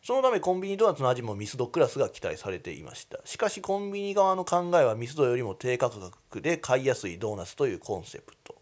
[0.06, 3.18] そのためコンビニドーナツの味もミスドクラスが期待されていました。
[3.26, 8.54] しかしコンビニ側の考えはミスドよりも低価格で買いやすいドーナツというコンセプト。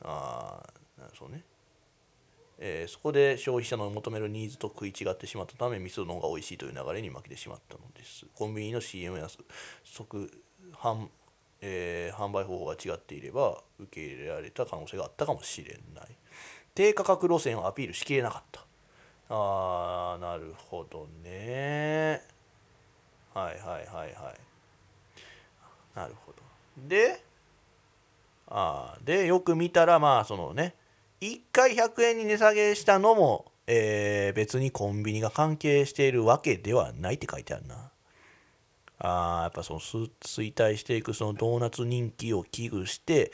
[0.00, 1.44] ああなるほどね。
[2.58, 8.24] えーそこで消費者の求めるニーズと食い違ってしまったためミスドの方が美味しいという流れに負けてしまったのです。
[8.34, 9.28] コンビニの CM や
[9.84, 10.32] 即
[10.72, 11.08] 販,、
[11.60, 16.08] えー販売方法が違っていれば受け入れられた可能性があったかもしれない。
[16.74, 18.67] 低価格路線をアピールしきれなかった。
[19.30, 22.22] ああなるほどね。
[23.34, 24.34] はいはいはいはい。
[25.94, 26.38] なるほど。
[26.88, 27.22] で
[28.48, 30.74] ああでよく見たらまあそのね
[31.20, 37.90] 1回100円に値下げしたのも、えー、別にコンビニが関係しているわけではないって書いてあるな。
[39.00, 40.10] あやっぱその衰
[40.54, 43.30] 退していくそのドーナツ人気を危惧して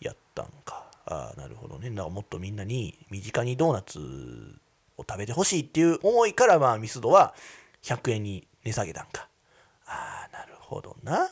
[0.00, 0.84] やったんか。
[1.06, 1.90] あなるほどね。
[1.90, 4.00] だからもっとみんなに身近にドーナツ
[4.96, 7.34] を食べてほしいっていう思いからまあミスドは
[7.82, 9.28] 100円に値下げたんか
[9.86, 11.28] ああなるほどなっ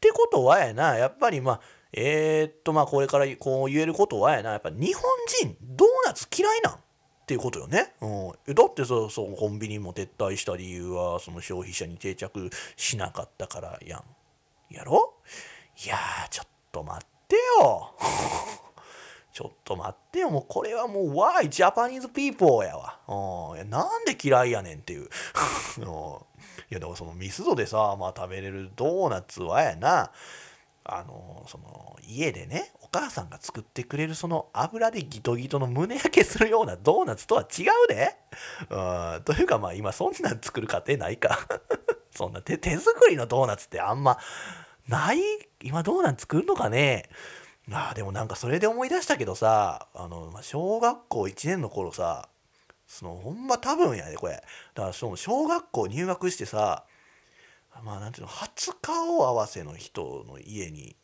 [0.00, 1.60] てことはやなやっぱりまあ
[1.92, 5.02] えー、っとまあこれからこう言えることはやなやっぱ日本
[5.42, 6.74] 人ドーナツ嫌いなん？
[6.74, 7.94] っていうことよね。
[8.02, 8.06] う
[8.52, 14.74] ん、だってそそうコンビニも撤退した理由はその消費者に定着しなかったからやん。
[14.74, 15.14] やろ？
[15.82, 17.94] いやーちょっと待ってよ。
[19.34, 20.30] ちょっと待ってよ。
[20.30, 23.00] もうこれはもう Why Japanese people やわ。
[23.08, 25.08] うん、なんで嫌いやねんっていう。
[26.70, 30.12] いやだからそのミスドでさ、まあ食べれるドーナツはやな。
[30.84, 38.14] あのその家でねお母さんが作ってくれるその油でギトギトの胸焼けするようなドーナツとは違うで、
[38.68, 41.38] うん、というかまあ今そんなん作る家庭ないか
[42.14, 44.18] そんな手手作りのドーナツってあんま
[44.86, 45.18] ない？
[45.62, 47.08] 今ドーナツ作るのかね？
[47.72, 52.28] あでもなんかそれで思い出したけどさあの小学校1年の頃さ
[52.86, 54.34] そのほんま多分やでこれ。
[54.74, 56.84] だからその小学校入学してさ
[57.82, 60.94] まあなんていうの初顔合わせの人の家に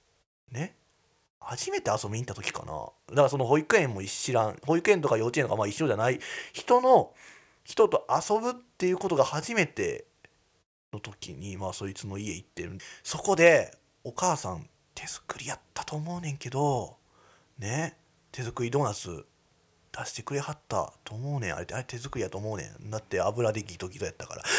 [0.52, 0.76] ね
[1.40, 2.72] 初めて遊びに行った時かな。
[3.08, 6.20] だからその保育園も知らん保育園とか幼稚園とかまあ一緒じゃない
[6.52, 7.14] 人の
[7.64, 10.04] 人と遊ぶっていうことが初めて
[10.92, 12.76] の時にまあそいつの家行ってる。
[13.02, 14.66] そこでお母さん
[15.00, 16.96] 手作りやったと思うねんけど
[17.58, 17.96] ね
[18.32, 19.24] 手作りドーナツ
[19.96, 24.42] 出してくれはったと思うねんあれあれ手作りやと思うねんだって油でギトギトやったから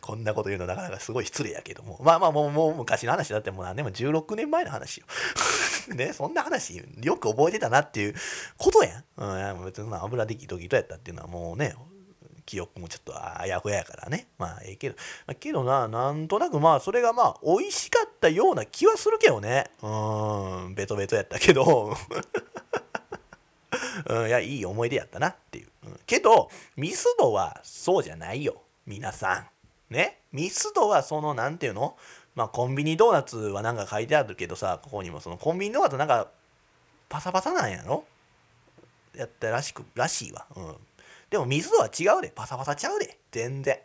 [0.00, 2.00] こんなこと言うのなかなかすごい失礼やけども。
[2.02, 5.06] まあまあもうもう昔の話だってもう何年も16年前の話よ。
[5.94, 8.14] ね、そんな話よく覚えてたなっていう
[8.58, 9.04] ことやん。
[9.58, 11.76] うん、別に油でギトギトやったっていうのはもうね、
[12.46, 14.28] 記憶もちょっとあやふややからね。
[14.38, 14.96] まあええけど。
[15.26, 19.70] まあ、けどな、なんとなくまあそれがまあ美味しかったような気はするけどね。
[19.82, 21.94] うん、ベトベトやったけど。
[24.08, 25.68] うん、いや、いい思い出やったなっていう。
[25.86, 28.62] うん、けど、ミスドはそうじゃないよ。
[28.86, 29.48] 皆さん。
[29.92, 31.96] ねミスドはその何ていうの？
[32.34, 36.28] まあコンビニドーナツはなんか書いてあるけどさここにもそのコンビニドーナツなんか
[37.08, 38.04] パサパサなんやろ？
[39.16, 40.76] やったらしくらしいわうん
[41.30, 42.32] でもミスドは違うで。
[42.34, 43.18] パサパサちゃうで。
[43.30, 43.78] 全然。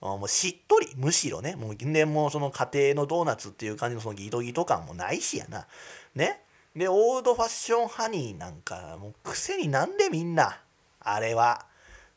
[0.00, 0.88] もうしっとり。
[0.96, 1.56] むしろね。
[1.56, 5.66] もうでもその家庭のドーナツっていう感じのそのギトギト感もないしやな。
[6.14, 6.42] ね。
[6.76, 10.60] でオールドファッションハニーなんかもう癖になんでみんな。
[11.00, 11.66] あれは。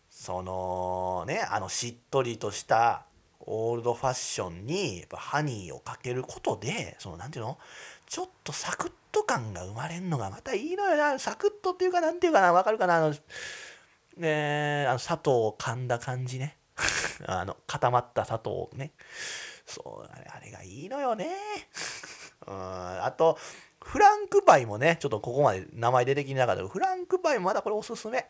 [0.10, 3.06] そのねあのしっとりとした
[3.40, 7.58] オールドファッションにやっぱハニーをかけることでその何ていうの？
[8.08, 11.18] ちょっとサクッと感が生まれるのがまたいいのよな。
[11.18, 12.54] サクッとっていうか何ていうかな。
[12.54, 12.98] 分かるかな？
[12.98, 13.16] あの,、
[14.22, 16.58] えー、あの砂糖を噛んだ感じね。
[17.28, 18.94] あの固まった砂糖をね。
[19.66, 21.30] そうあれあれがいいのよね。
[22.48, 23.38] うんあと
[23.82, 28.28] フランクパイもねちょっとここまで名前出てきなかったけどフランクパイもまだこれおすすめ。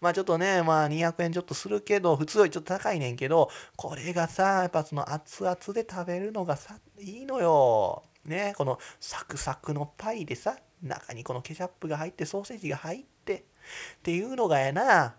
[0.00, 8.04] まあちょっとね、まあ200円ちょっとするけど、普通よりちょっと高いねんけど、これがさ、やっぱその熱々で食べるのがさ、いいのよ。
[8.24, 13.44] ね、このサクサクのパイでさ、中にこのケチャップが入って、ソーセージが入って、っ
[14.02, 15.16] ていうのがやな、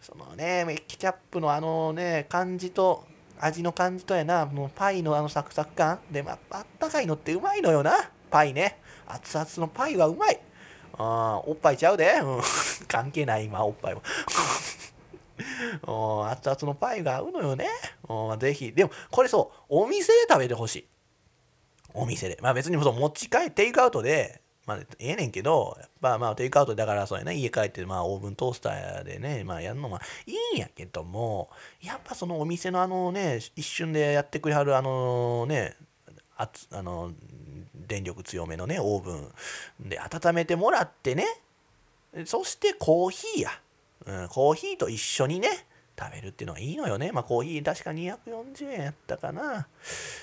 [0.00, 3.04] そのね、ケチャップのあのね、感じと、
[3.40, 6.00] 味の感じとやな、もうパイのあのサクサク感。
[6.10, 8.78] で、まあ、あったかいのってうまいのよな、パイね。
[9.06, 10.40] 熱々のパイはうまい。
[10.98, 12.40] ああおっぱいちゃうで、うん、
[12.88, 14.02] 関係ない今おっぱいは
[16.32, 17.68] 熱々のパイが合うのよね。
[18.38, 18.72] ぜひ。
[18.72, 20.88] でもこれそうお店で食べてほしい。
[21.94, 22.36] お店で。
[22.42, 31.48] まあ別に持ち帰テイクアウトでまあ、ええねんけど、やっぱまあテイクアウトだからそうやね、家帰ってまあオーブントースターでね、まあやるのはいいんやけども、
[31.80, 35.74] やっぱそのお店のあのね、一瞬でやってくれはるあのね、
[36.36, 37.12] ああの
[37.74, 39.14] 電力強めのねオーブ
[39.84, 41.24] ンで温めてもらってね
[42.26, 43.50] そしてコーヒーや、
[44.04, 45.48] うん、コーヒーと一緒にね
[45.98, 47.10] 食べるっていうのはいいのよね。
[47.10, 49.66] まあコーヒー確か240円やったかな。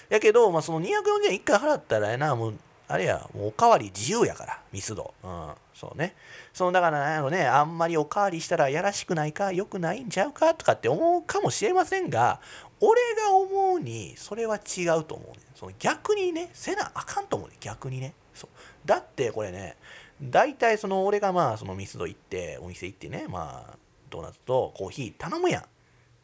[0.07, 0.87] やけど、まあその240
[1.31, 2.53] 円1回払ったらやな、もう、
[2.87, 5.13] あれや、もうおかわり自由やから、ミスド。
[5.23, 6.15] うん、そうね。
[6.53, 12.39] そのだからなんやろね、あんまりおかわりしたらやらしくないか、良くないんちゃうかとかって思うかもしれませんが、
[12.79, 15.43] 俺が思うに、それは違うと思うね。
[15.55, 18.13] その逆にね、せなあかんと思うね、逆にね。
[18.33, 18.49] そう
[18.85, 19.77] だってこれね、
[20.21, 23.77] 大体その俺がまあそのミスド行ってお店行ってねまあ
[24.09, 25.63] ドーナツとコーヒー頼むやん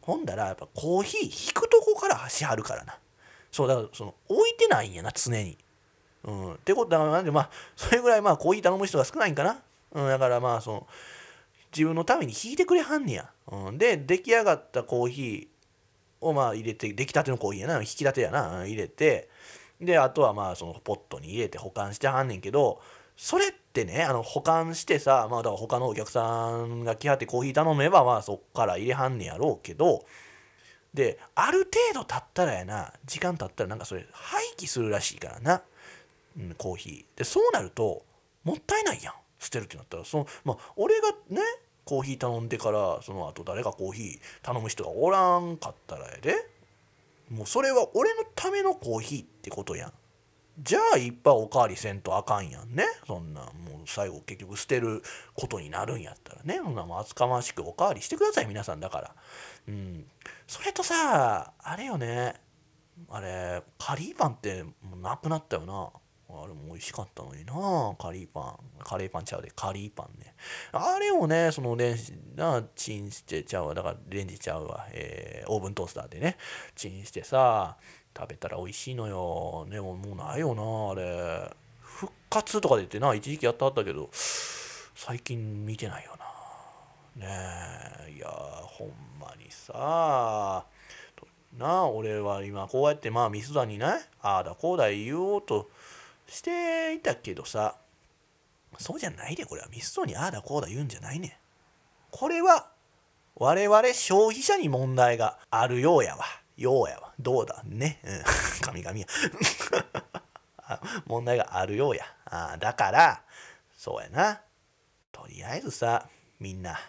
[0.02, 2.98] ほんだらやっぱコーヒー引くとこからしはるからな
[3.52, 5.58] そうだからその置いてないんやな常に
[6.24, 6.54] うん。
[6.54, 9.62] ってことだからなんでまあ それぐらいまあコーヒー頼む人が少ないんかな。
[9.94, 10.88] うんだからまあその
[11.72, 17.80] 自分のために引いてくれはんねや、うん、で出来上がったコーヒーをまあ入れて出来たてのコーヒーやな。
[17.80, 18.66] 引き立てやな。
[18.66, 19.30] 入れて。
[19.80, 22.80] であとはまあそのポットに入れて保管してはんねんけど
[23.18, 30.06] それってねあの保管してさまあだから他のお客さんが来はってコーヒー頼めばまあそっから入れはんねやろうけど
[30.94, 32.94] である程度経ったらやな。
[33.06, 35.62] 時間経ったらなんかそれ廃棄するらしいからな、
[36.38, 37.18] うん、コーヒー。
[37.18, 38.06] でそうなると
[38.44, 39.14] もったいないやん。
[39.40, 41.42] 捨てるってなったらそのまあ俺がね
[41.84, 46.50] コーヒー頼んでからその後誰かコーヒー頼む人がおらんかったらやで。
[47.30, 49.94] もうそれは俺のためのコーヒーってことやん。
[50.60, 52.84] じゃあいっぱいおかわりせんとあかんやんね。
[53.08, 53.52] そんなもう
[53.86, 55.02] 最後結局捨てる
[55.34, 56.60] ことになるんやったらね。
[56.62, 59.16] そんなもう厚かましくおかわりしてください皆さんだから。
[59.70, 60.06] うん。
[60.46, 62.36] それとさあれよね。
[63.10, 65.90] あれカリーパンってもうなくなったよな。
[66.44, 67.54] あれも美味しかったのにな。
[67.54, 68.84] あカリーパン。
[68.84, 69.52] カレーパンちゃうで。
[69.56, 70.34] カリーパンね。
[70.72, 73.74] あれをねそのレンジなチンしてちゃうわ。
[73.74, 76.38] だからレンジちゃうわ、えー、オーブントースターでね。
[76.76, 77.78] チンしてさ
[78.18, 79.68] 食べたら美味しいのよ。
[79.70, 81.52] でももうないよなあれ。
[81.82, 86.12] 復活とかで言ってな一時期やってはったけど最近見てないよ
[87.18, 87.28] な。
[87.28, 88.12] ねえ。
[88.12, 90.66] いやほんまにさ
[91.58, 93.86] なあ俺は今こうやってまあミスダにね
[94.22, 95.70] ああだこうだ言おうと
[96.32, 97.76] していたけどさ
[98.80, 99.68] そうじゃないでこれは。
[99.68, 101.38] ミスドにああだこうだ言うんじゃないね。
[102.10, 102.70] これは
[103.36, 106.24] 我々消費者に問題があるようやわ。
[106.56, 107.12] ようやわ。
[107.20, 108.00] どうだね。
[108.04, 108.24] うん。
[108.64, 109.06] 神々や。
[111.06, 112.06] 問題があるようや。
[112.26, 113.24] あだから
[113.78, 114.42] そうやな。
[115.12, 116.08] とりあえずさ
[116.40, 116.80] みんな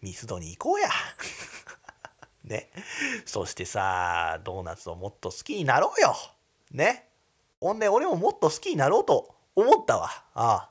[0.00, 0.88] ミスドに行こうや。
[2.44, 2.70] ね。
[3.24, 6.16] そしてさドーナツをもっと好きになろうよ。
[6.70, 7.15] ね。
[7.60, 10.08] ほんで俺ももっと好きになろうと思ったわ。
[10.34, 10.70] あ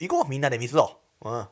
[0.00, 1.00] 行こう、みんなでミスド。
[1.22, 1.48] うん。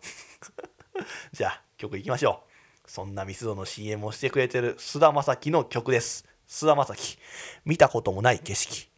[1.32, 2.90] じゃあ、曲いきましょう。
[2.90, 6.26] そんなミスドの CM をしてくれてる菅田将暉の曲です。
[6.46, 7.18] 菅田将暉。
[7.64, 8.90] 見たこともない景色。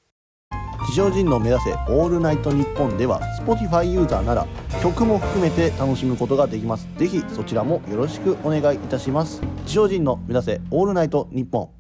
[0.87, 4.47] 地上人の目指せオールナイトニッポンでは Spotify ユーザーなら
[4.83, 6.89] 曲も含めて楽しむことができます。
[6.99, 9.41] ぜひそちらもよろしくお願いいたします。
[9.67, 11.71] 地上人の目指せオールナイトニッポ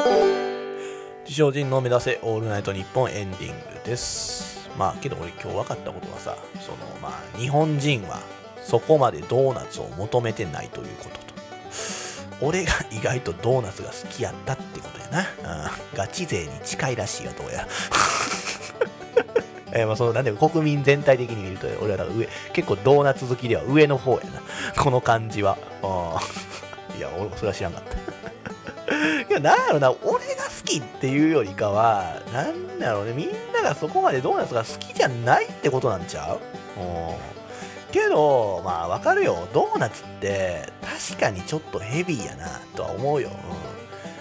[0.00, 0.33] ン。
[1.24, 4.68] 自称人の目指せオールナイトニッポンエンディングです。
[4.76, 8.20] まあけど俺今日分かったことはさ、そのまあ日本人は
[8.62, 11.18] そこまでドーナツを求めてないということと、
[12.42, 15.64] 俺が意外とドーナツが好きやったってことやな。
[15.64, 17.68] うん、ガチ勢に近いらしいよ、どうやら。
[19.80, 24.42] え、まあそのなんで国民全体的に見ると俺はだから上結構ドーナツ好きでは上の方やな
[24.80, 25.56] この感じは
[26.96, 28.13] いや俺もそれは知らんかった
[29.34, 36.80] いや、なんやろな、俺が好きっていうよりかは、なんだろうね、みんながそこまでドーナツが好きじゃないってことなんちゃう？
[36.80, 36.82] う
[37.12, 37.16] ん
[37.90, 39.48] けど、まあわかるよ。
[39.52, 40.72] ドーナツって
[41.08, 43.30] 確かにちょっとヘビーやなとは思うよ。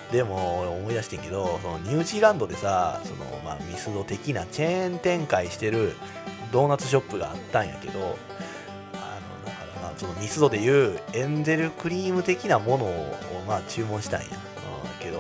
[0.10, 5.94] うん、でも思い出してんけど、そのニュージーランドでさ、そのまあミスド的なチェーン展開してる
[6.52, 8.18] ドーナツショップがあったんやけど、
[9.98, 13.16] そのミスドでいうエンゼルクリーム的なものを
[13.48, 14.28] まあ注文したんや。
[15.04, 15.20] けど、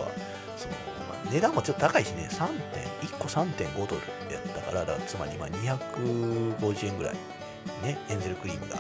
[0.58, 0.74] その
[1.10, 7.14] まあ、値段もちょっと高いしね、3点、1個3.5ドルやったから、だつまりまあ250円ぐらい、
[7.84, 8.78] ね、エンゼルクリームが。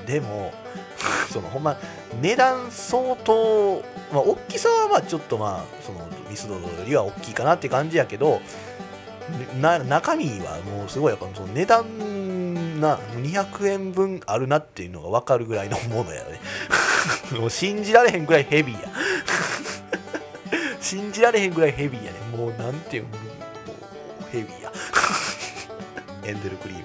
[0.00, 0.52] うん、でも、
[1.30, 1.76] そのほんま、
[2.20, 6.00] 値段相当、まあ、大きさはまあちょっとまあ、その
[6.30, 8.40] ミスドよりは大きいかなって感じやけど、
[9.60, 16.40] 中身はもうすごいやっぱその値段な200円分あるなっていうのが分かるぐらいのものやね
[17.38, 18.88] もう信じられへんぐらいヘビーや
[20.84, 22.18] 信じられへんぐらいヘビーやね。
[22.36, 23.08] もうなんていうの？
[23.10, 23.16] も
[24.20, 24.72] うヘビーや。
[26.24, 26.84] エンゼルクリーム。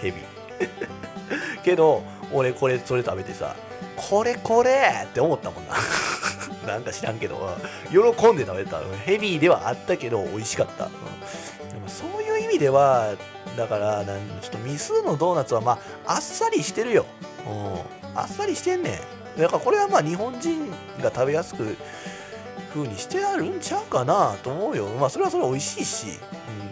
[0.00, 1.62] ヘビー。
[1.62, 3.54] けど俺これそれ食べてさ
[3.96, 5.04] これこれ！
[5.04, 5.74] って思ったもんな。
[6.66, 7.56] なんか知らんけど。
[7.90, 7.98] 喜
[8.32, 8.80] んで食べた。
[9.04, 10.92] ヘビーではあったけど美味しかった、うん、
[11.68, 13.14] でもそういう意味では
[13.56, 17.04] だからなんちょっとミスのドーナツはまああっさりしてるよ、
[17.46, 19.00] うん、あっさりしてんね
[19.36, 19.40] ん。
[19.40, 20.70] だからこれはまあ日本人
[21.02, 21.76] が食べやすく
[22.70, 24.86] 風にしてあるんちゃうかなと思うよ。
[24.98, 26.06] まあそれはそれ美味しいし、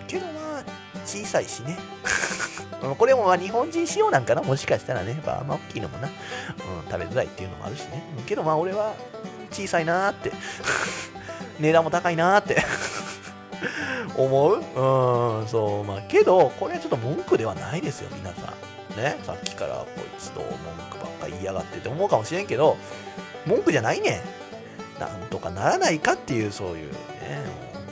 [0.01, 0.65] うん、けどまあ
[1.05, 1.79] 小さいしね。
[2.99, 4.43] これもまあ日本人仕様なんかな？
[4.43, 5.11] もしかしたらね。
[5.11, 8.03] やっぱあんま大きいのもな、うん、食べづらいっていうのもあるしね。
[8.27, 8.95] けどまあ俺は
[9.51, 10.33] 小さいなーって。
[11.61, 12.63] 値段も高いなーって
[14.17, 14.57] 思う？
[14.57, 15.85] うん、そう。
[15.85, 18.55] まあけど、これはちょっと文句ではないですよ、皆さん。
[18.99, 20.49] ねさっきからこいつと文
[20.91, 22.77] 句ばっか言いやがってって思うかもしれんけど
[23.47, 24.21] 文句じゃないねん
[24.99, 26.99] なんとかならないかっていうそういうね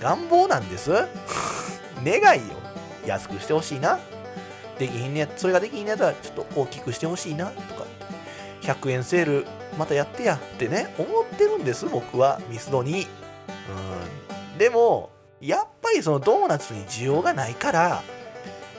[0.01, 0.91] 願望なんです。
[2.05, 2.43] 願いを
[3.07, 3.99] 安くしてほしいな。
[4.79, 7.85] できひんねそれができひんねやったらちょっと大きくしてほしいなとか。
[8.63, 9.47] 100円セール
[9.79, 13.07] またやってやってね思ってるんです僕はミスドに。
[14.53, 14.59] うん。
[14.59, 18.03] でもやっぱりそのドーナツに需要がないから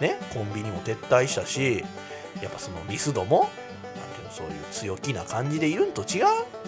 [0.01, 1.83] ねコンビニも撤退したし
[2.41, 6.25] やっぱそのミスドもなんていうのそういう強気な感じでいるんと違う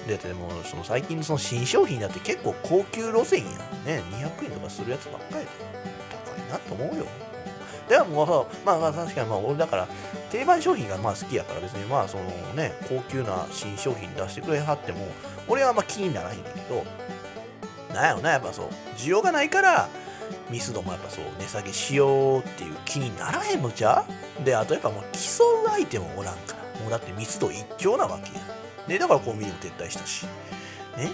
[0.08, 3.54] だってもうその最近その新商品だって結構高級路線やん
[3.86, 4.04] ね。
[4.12, 5.48] 200円とかするやつばっかりで
[6.26, 7.06] 高いなと思うよ。
[7.88, 9.88] でももうまあまあ確かにまあ俺だから
[10.32, 12.24] 定番商品がまあ好きやから別にまあその
[12.56, 15.08] ね高級な新商品出してくれはっても
[15.48, 16.86] 俺はま気にならへんねんけど
[17.94, 19.90] なんやろなやっぱそう需要がないから
[20.52, 24.06] ミスドもやっぱそう値下げしようっていう気にならへんのじゃ
[24.46, 26.60] であとやっぱもう競う相手もおらんから。
[26.80, 28.42] もうだってミスド一強なわけや
[28.90, 30.26] でだからコンビニも撤退したし。
[30.98, 31.12] ね。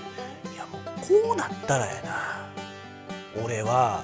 [0.54, 2.46] いやもうこうなったらやな。
[3.44, 4.04] 俺は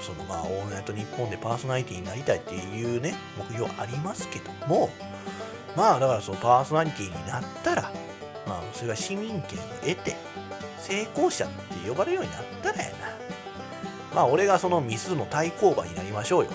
[0.00, 4.90] そのまあ「オールナイトニッポン」でパーソナリティになりたいっていうね目標ありますけども
[5.76, 7.90] まあだからそのパーソナリティになったら
[8.46, 10.16] まあそれが市民権を得て
[10.78, 12.96] 成功者って呼ばれるようになったらやな。
[14.14, 16.50] まあ俺がそのミスの対抗馬になりましょうよ。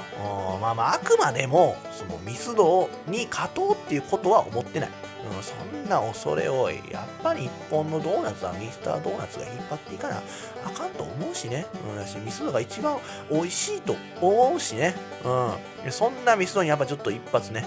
[0.53, 4.89] うんまあまああくまでもそのミスドに勝とうっていうことは思ってない。
[5.35, 6.75] うん、そんな恐れ多い。
[6.91, 10.21] やっぱり日本のドーナツはミスタードーナツが引っ張っていかな
[10.65, 11.65] あかんと思うしね。
[11.89, 12.97] うん、だし、ミスドが一番
[13.31, 14.95] 美味しいと思うしね。
[15.25, 15.91] うん。
[15.91, 17.65] そんなミスドにやっぱちょっと一発ね、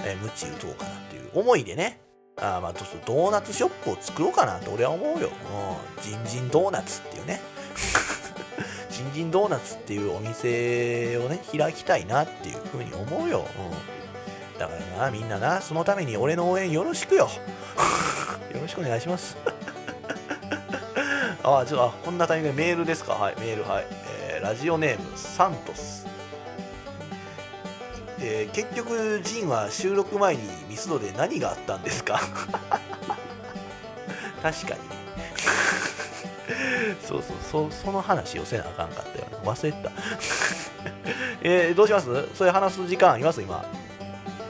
[0.00, 2.00] えー、無知打とうかなっていう思いでね。
[2.36, 5.28] あまあ、ちょっとドーナツショップを作ろうかなと俺は思うよ。
[5.28, 6.02] うん。
[6.02, 7.40] ジンジンドーナツっていうね。
[8.90, 13.40] ジンジンドーナツっていうお店をね、開きたいなっていうふうに思うよ。
[13.40, 14.09] うん。
[14.60, 17.30] だからな、みんなな、そのために俺の応援よろしくよ。
[18.52, 19.38] よろしくお願いします。
[21.42, 23.14] あ、ちょっと、あ、こんなタイミングでメールですか？
[23.14, 23.86] はい、メール、はい。
[24.28, 26.06] えー、ラジオネーム、サントス。
[28.20, 32.20] えー、結局、ジンは収録前にミスドで何があったんですか？
[34.42, 35.00] 確かにね。
[37.02, 37.36] そうそう
[37.70, 39.90] そ、その話をせなあかんかったよ、忘れた。
[41.42, 42.28] えー、どうします？
[42.34, 43.40] それ話す時間あります？
[43.40, 43.64] 今。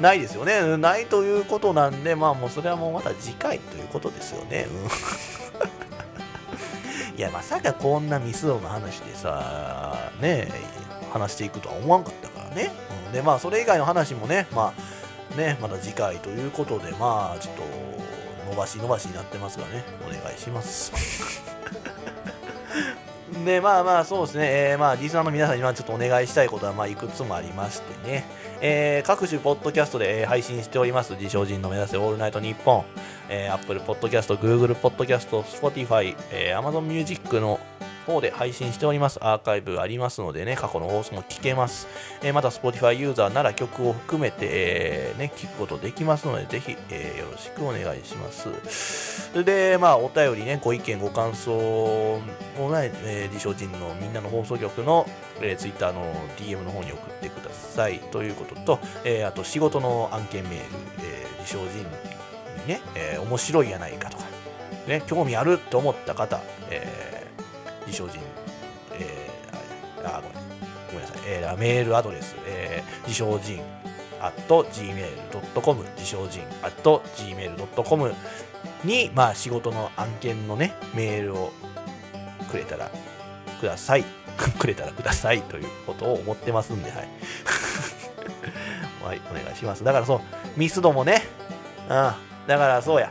[0.01, 0.77] ないですよね。
[0.79, 4.67] ないということなんで、まあもうそれはもうまた次回ということですよね。
[4.71, 4.75] う
[7.15, 10.49] ん、 いや、まさかこんなミスドの話でさ、ね、
[11.13, 12.73] 話していくとは思わんかったからね。
[13.07, 14.73] うん、で、まあそれ以外の話もね、ま
[15.33, 17.63] あね、また次回ということで、まあちょっと
[18.51, 20.93] 伸ばし伸ばしになってますがね、お願いします。
[23.45, 28.25] で、まあまあそうですね、えー、まあリスナーの皆さんにはちょっとお願いしたいことはまあいくつもありましてね、
[28.61, 31.15] えー、各種ポッドキャストで、えー、配信しております。
[31.15, 32.85] 自称人の目指せオールナイトニッポン、
[33.29, 37.61] えー、Apple Podcast、Google Podcast、Spotify、えー、Amazon Music の
[38.07, 39.19] 方で配信しております。
[39.23, 41.89] アーカイブありますのでね、過去の放送も聞けます。
[42.23, 49.45] えー、また Spotify ユーザーなら曲を含めて、えー、ね、聞くことできますので、ぜひ、えー、よろしくお願いします。
[49.45, 52.21] で、まあ、お便りね、ご意見、ご感想を
[52.59, 55.07] ね、えー、自称人のみんなの放送局の、
[55.41, 58.01] えー、Twitter の DM の方に送ってください。
[58.11, 60.59] ということと、えー、あと仕事の案件メール、
[60.99, 64.25] えー、自称人にね、えー、面白いやないかとか、
[64.87, 66.41] ね、興味あると思った方、
[66.71, 67.10] えー
[67.91, 68.21] 自称人、
[68.93, 70.33] えー、あ、ごめん、
[70.87, 73.61] ごめんなさい、えー、メールアドレス、えー、自称人、
[74.21, 78.15] at gmail.com、自称人、at gmail.com
[78.85, 81.53] に、まあ、仕事の案件のね、メールを
[82.49, 82.91] くれたら、
[83.61, 84.05] ください。
[84.59, 87.09] くれたらくださいということを思ってますんで、はい。
[89.05, 89.83] はい、お願いします。
[89.83, 90.21] だからそう、
[90.57, 91.25] ミスドもね、
[91.83, 92.15] うん、だ
[92.57, 93.11] からそうや。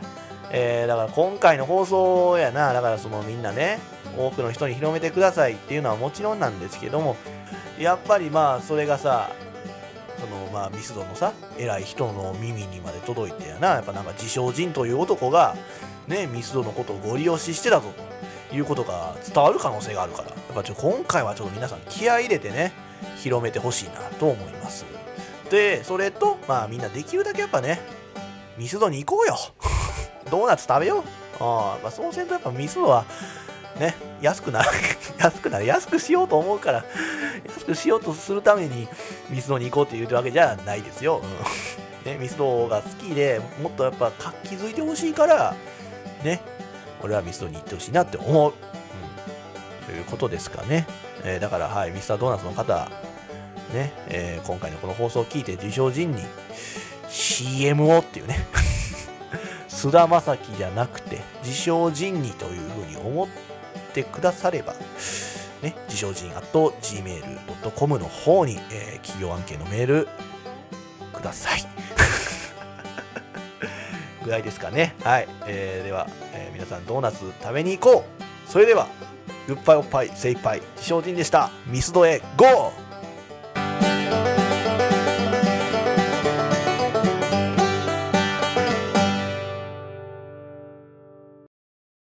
[0.52, 3.78] えー、だから今回の放送やな、だからそのみんなね、
[4.16, 7.16] 多くの人に広めてくださいっていうのはもちろんなんですけども
[7.78, 9.30] やっぱりまあそれがさ
[10.18, 15.56] そのまあミスドのさ偉い人の耳にまで届いてやなやっぱなんか自称人という男が
[16.06, 17.92] ねミスドのことをご利用ししてたぞ
[18.50, 22.72] ということが伝わる可能性があるからやっぱちょ今回はちょっと皆さん気合い入れてね
[23.16, 24.84] 広めてほしいなと思います。
[25.50, 27.80] でそれとまあみんなできるだけやっぱね
[28.58, 29.36] ミスドに行こうよ。
[30.30, 31.02] ドーナツ食べよう。
[31.40, 33.04] あ、まあ、そうせんとやっぱミスドは
[33.78, 34.68] ね、安くなる、
[35.18, 36.84] 安くなる、安くしようと思うから、
[37.46, 38.88] 安くしようとするために
[39.30, 41.22] ミスドに行こうっていうわけじゃないですよ。
[42.04, 45.54] うん、ね、ミスドが好きでもっとやっぱ活気づいてほしいから、
[46.22, 46.40] ね、
[47.02, 48.52] 俺はミスドに行ってほしいなって思う。
[48.52, 50.86] うん、ということですかね。
[51.24, 52.90] えー、だから、はい、ミスタードーナツの方、
[53.72, 56.22] ね、えー、今回のこの放送を聞いて受賞人に
[57.08, 58.46] CM をっていうね
[59.80, 63.28] 菅田将暉じゃなくて自称人にというふうに思っ
[63.94, 64.74] てくだされば
[65.62, 70.08] ね、自称人 at gmail.com の方に、えー企業案件のメール
[71.12, 71.64] ください。
[74.24, 74.94] ぐらいですかね。
[75.02, 75.28] はい。
[75.46, 78.88] えーでは、えー皆さんドーナツ食べに行こうそれでは、
[79.46, 81.50] グッバイおっぱい、精一杯、自称人でした。
[81.66, 82.70] ミスドへ、ゴー